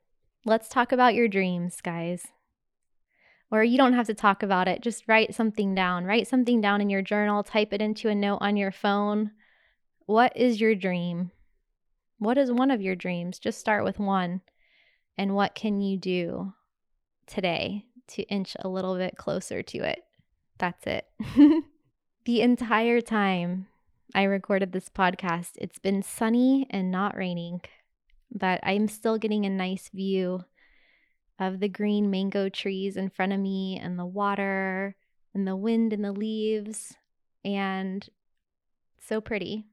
let's 0.44 0.68
talk 0.68 0.92
about 0.92 1.14
your 1.14 1.28
dreams, 1.28 1.80
guys 1.80 2.28
or 3.54 3.62
you 3.62 3.78
don't 3.78 3.92
have 3.92 4.06
to 4.06 4.14
talk 4.14 4.42
about 4.42 4.66
it. 4.66 4.80
Just 4.80 5.04
write 5.06 5.32
something 5.32 5.76
down. 5.76 6.04
Write 6.04 6.26
something 6.26 6.60
down 6.60 6.80
in 6.80 6.90
your 6.90 7.02
journal, 7.02 7.44
type 7.44 7.72
it 7.72 7.80
into 7.80 8.08
a 8.08 8.14
note 8.14 8.38
on 8.40 8.56
your 8.56 8.72
phone. 8.72 9.30
What 10.06 10.36
is 10.36 10.60
your 10.60 10.74
dream? 10.74 11.30
What 12.18 12.36
is 12.36 12.50
one 12.50 12.72
of 12.72 12.82
your 12.82 12.96
dreams? 12.96 13.38
Just 13.38 13.60
start 13.60 13.84
with 13.84 14.00
one. 14.00 14.40
And 15.16 15.36
what 15.36 15.54
can 15.54 15.80
you 15.80 15.96
do 15.96 16.52
today 17.28 17.84
to 18.08 18.22
inch 18.24 18.56
a 18.60 18.68
little 18.68 18.96
bit 18.96 19.16
closer 19.16 19.62
to 19.62 19.78
it? 19.78 20.00
That's 20.58 20.86
it. 20.86 21.06
the 22.24 22.40
entire 22.40 23.00
time 23.00 23.66
I 24.14 24.24
recorded 24.24 24.72
this 24.72 24.88
podcast, 24.88 25.52
it's 25.56 25.78
been 25.78 26.02
sunny 26.02 26.66
and 26.70 26.90
not 26.90 27.16
raining, 27.16 27.60
but 28.32 28.60
I'm 28.62 28.88
still 28.88 29.18
getting 29.18 29.44
a 29.44 29.50
nice 29.50 29.90
view 29.92 30.44
of 31.38 31.60
the 31.60 31.68
green 31.68 32.10
mango 32.10 32.48
trees 32.48 32.96
in 32.96 33.10
front 33.10 33.32
of 33.32 33.40
me 33.40 33.80
and 33.82 33.98
the 33.98 34.06
water 34.06 34.94
and 35.34 35.46
the 35.46 35.56
wind 35.56 35.92
and 35.92 36.04
the 36.04 36.12
leaves 36.12 36.94
and 37.44 38.08
so 39.00 39.20
pretty. 39.20 39.66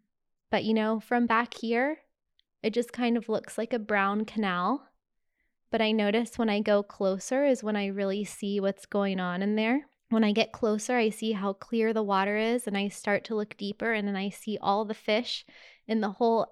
But 0.49 0.63
you 0.63 0.73
know, 0.73 0.99
from 0.99 1.27
back 1.27 1.53
here, 1.53 1.99
it 2.63 2.73
just 2.73 2.93
kind 2.93 3.17
of 3.17 3.29
looks 3.29 3.57
like 3.57 3.73
a 3.73 3.79
brown 3.79 4.25
canal. 4.25 4.87
But 5.71 5.81
I 5.81 5.91
notice 5.91 6.37
when 6.37 6.49
I 6.49 6.59
go 6.59 6.83
closer 6.83 7.45
is 7.45 7.63
when 7.63 7.75
I 7.75 7.87
really 7.87 8.23
see 8.23 8.59
what's 8.59 8.85
going 8.85 9.19
on 9.19 9.41
in 9.41 9.55
there. 9.55 9.87
When 10.09 10.23
I 10.23 10.33
get 10.33 10.51
closer, 10.51 10.97
I 10.97 11.09
see 11.09 11.31
how 11.31 11.53
clear 11.53 11.93
the 11.93 12.03
water 12.03 12.35
is, 12.37 12.67
and 12.67 12.77
I 12.77 12.89
start 12.89 13.23
to 13.25 13.35
look 13.35 13.55
deeper, 13.55 13.93
and 13.93 14.05
then 14.05 14.17
I 14.17 14.29
see 14.29 14.57
all 14.61 14.83
the 14.83 14.93
fish 14.93 15.45
in 15.87 16.01
the 16.01 16.11
whole 16.11 16.47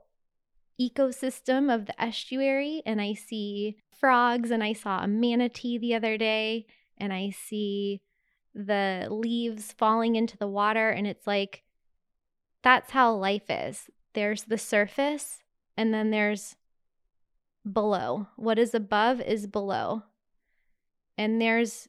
ecosystem 0.79 1.73
of 1.73 1.85
the 1.85 2.01
estuary, 2.01 2.81
and 2.85 3.01
I 3.01 3.13
see 3.13 3.75
frogs 3.99 4.49
and 4.49 4.63
I 4.63 4.73
saw 4.73 5.03
a 5.03 5.07
manatee 5.07 5.77
the 5.77 5.93
other 5.93 6.17
day 6.17 6.65
and 6.97 7.13
I 7.13 7.29
see 7.29 8.01
the 8.55 9.07
leaves 9.09 9.73
falling 9.73 10.15
into 10.15 10.37
the 10.37 10.47
water 10.47 10.89
and 10.89 11.05
it's 11.05 11.27
like 11.27 11.63
that's 12.63 12.91
how 12.91 13.13
life 13.13 13.49
is. 13.49 13.89
There's 14.13 14.43
the 14.43 14.57
surface 14.57 15.43
and 15.77 15.93
then 15.93 16.11
there's 16.11 16.55
below. 17.73 18.27
What 18.35 18.59
is 18.59 18.73
above 18.73 19.21
is 19.21 19.47
below. 19.47 20.03
And 21.17 21.41
there's 21.41 21.87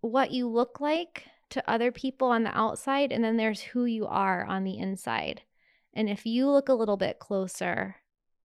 what 0.00 0.30
you 0.30 0.48
look 0.48 0.80
like 0.80 1.24
to 1.50 1.70
other 1.70 1.90
people 1.90 2.28
on 2.28 2.44
the 2.44 2.56
outside 2.56 3.12
and 3.12 3.22
then 3.22 3.36
there's 3.36 3.60
who 3.60 3.84
you 3.84 4.06
are 4.06 4.44
on 4.44 4.64
the 4.64 4.78
inside. 4.78 5.42
And 5.92 6.08
if 6.08 6.24
you 6.24 6.48
look 6.48 6.68
a 6.68 6.74
little 6.74 6.96
bit 6.96 7.18
closer, 7.18 7.96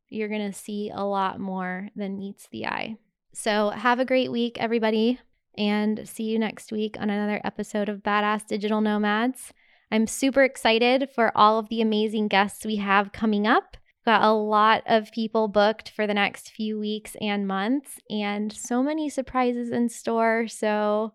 you're 0.10 0.30
going 0.30 0.52
to 0.52 0.58
see 0.58 0.92
a 0.94 1.04
lot 1.04 1.40
more 1.40 1.90
than 1.96 2.18
meets 2.18 2.48
the 2.48 2.66
eye. 2.66 2.98
So, 3.34 3.70
have 3.72 4.00
a 4.00 4.06
great 4.06 4.32
week, 4.32 4.58
everybody, 4.60 5.20
and 5.58 6.08
see 6.08 6.24
you 6.24 6.40
next 6.40 6.72
week 6.72 6.96
on 7.00 7.10
another 7.10 7.42
episode 7.44 7.90
of 7.90 8.02
Badass 8.02 8.48
Digital 8.48 8.82
Nomads. 8.82 9.52
I'm 9.92 10.08
super 10.08 10.44
excited 10.44 11.10
for 11.14 11.32
all 11.36 11.60
of 11.60 11.70
the 11.70 11.82
amazing 11.82 12.28
guests 12.28 12.66
we 12.66 12.78
have 12.78 13.12
coming 13.12 13.46
up. 13.46 13.78
Got 14.06 14.24
a 14.24 14.32
lot 14.32 14.84
of 14.86 15.12
people 15.12 15.48
booked 15.48 15.90
for 15.90 16.06
the 16.06 16.14
next 16.14 16.52
few 16.52 16.80
weeks 16.80 17.16
and 17.20 17.48
months, 17.48 18.00
and 18.10 18.54
so 18.54 18.84
many 18.84 19.10
surprises 19.10 19.72
in 19.72 19.90
store. 19.90 20.48
So, 20.48 21.14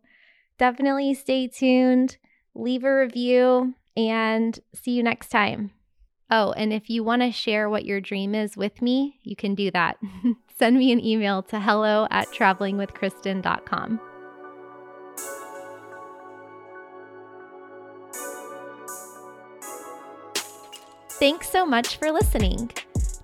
definitely 0.58 1.14
stay 1.14 1.46
tuned, 1.46 2.16
leave 2.54 2.82
a 2.82 2.94
review, 2.94 3.74
and 3.96 4.58
see 4.74 4.92
you 4.92 5.02
next 5.04 5.28
time. 5.28 5.70
Oh, 6.30 6.52
and 6.52 6.72
if 6.72 6.90
you 6.90 7.04
want 7.04 7.22
to 7.22 7.32
share 7.32 7.68
what 7.68 7.84
your 7.84 8.00
dream 8.00 8.34
is 8.34 8.56
with 8.56 8.82
me, 8.82 9.20
you 9.22 9.36
can 9.36 9.54
do 9.54 9.70
that. 9.70 9.98
Send 10.58 10.76
me 10.76 10.92
an 10.92 11.04
email 11.04 11.42
to 11.44 11.60
hello 11.60 12.06
at 12.10 12.28
travelingwithkristin.com. 12.28 14.00
Thanks 21.20 21.50
so 21.50 21.66
much 21.66 21.98
for 21.98 22.10
listening. 22.10 22.70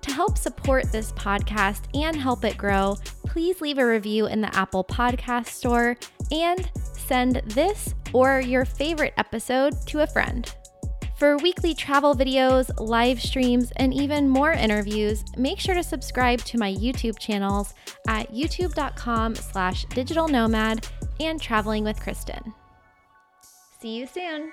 To 0.01 0.11
help 0.11 0.37
support 0.37 0.91
this 0.91 1.11
podcast 1.13 1.81
and 1.99 2.15
help 2.15 2.45
it 2.45 2.55
grow, 2.55 2.95
please 3.25 3.59
leave 3.59 3.79
a 3.79 3.85
review 3.85 4.27
in 4.27 4.39
the 4.39 4.55
Apple 4.55 4.83
Podcast 4.83 5.47
Store 5.47 5.97
and 6.31 6.71
send 6.93 7.41
this 7.47 7.95
or 8.13 8.39
your 8.39 8.65
favorite 8.65 9.15
episode 9.17 9.73
to 9.87 10.01
a 10.01 10.07
friend. 10.07 10.53
For 11.17 11.37
weekly 11.37 11.73
travel 11.73 12.13
videos, 12.13 12.69
live 12.79 13.19
streams, 13.19 13.71
and 13.77 13.91
even 13.91 14.29
more 14.29 14.51
interviews, 14.51 15.23
make 15.35 15.59
sure 15.59 15.73
to 15.73 15.81
subscribe 15.81 16.41
to 16.41 16.59
my 16.59 16.71
YouTube 16.75 17.17
channels 17.17 17.73
at 18.07 18.31
youtube.com 18.31 19.33
slash 19.33 19.85
digital 19.85 20.27
nomad 20.27 20.87
and 21.19 21.41
traveling 21.41 21.83
with 21.83 21.99
Kristen. 21.99 22.53
See 23.81 23.97
you 23.97 24.05
soon. 24.05 24.51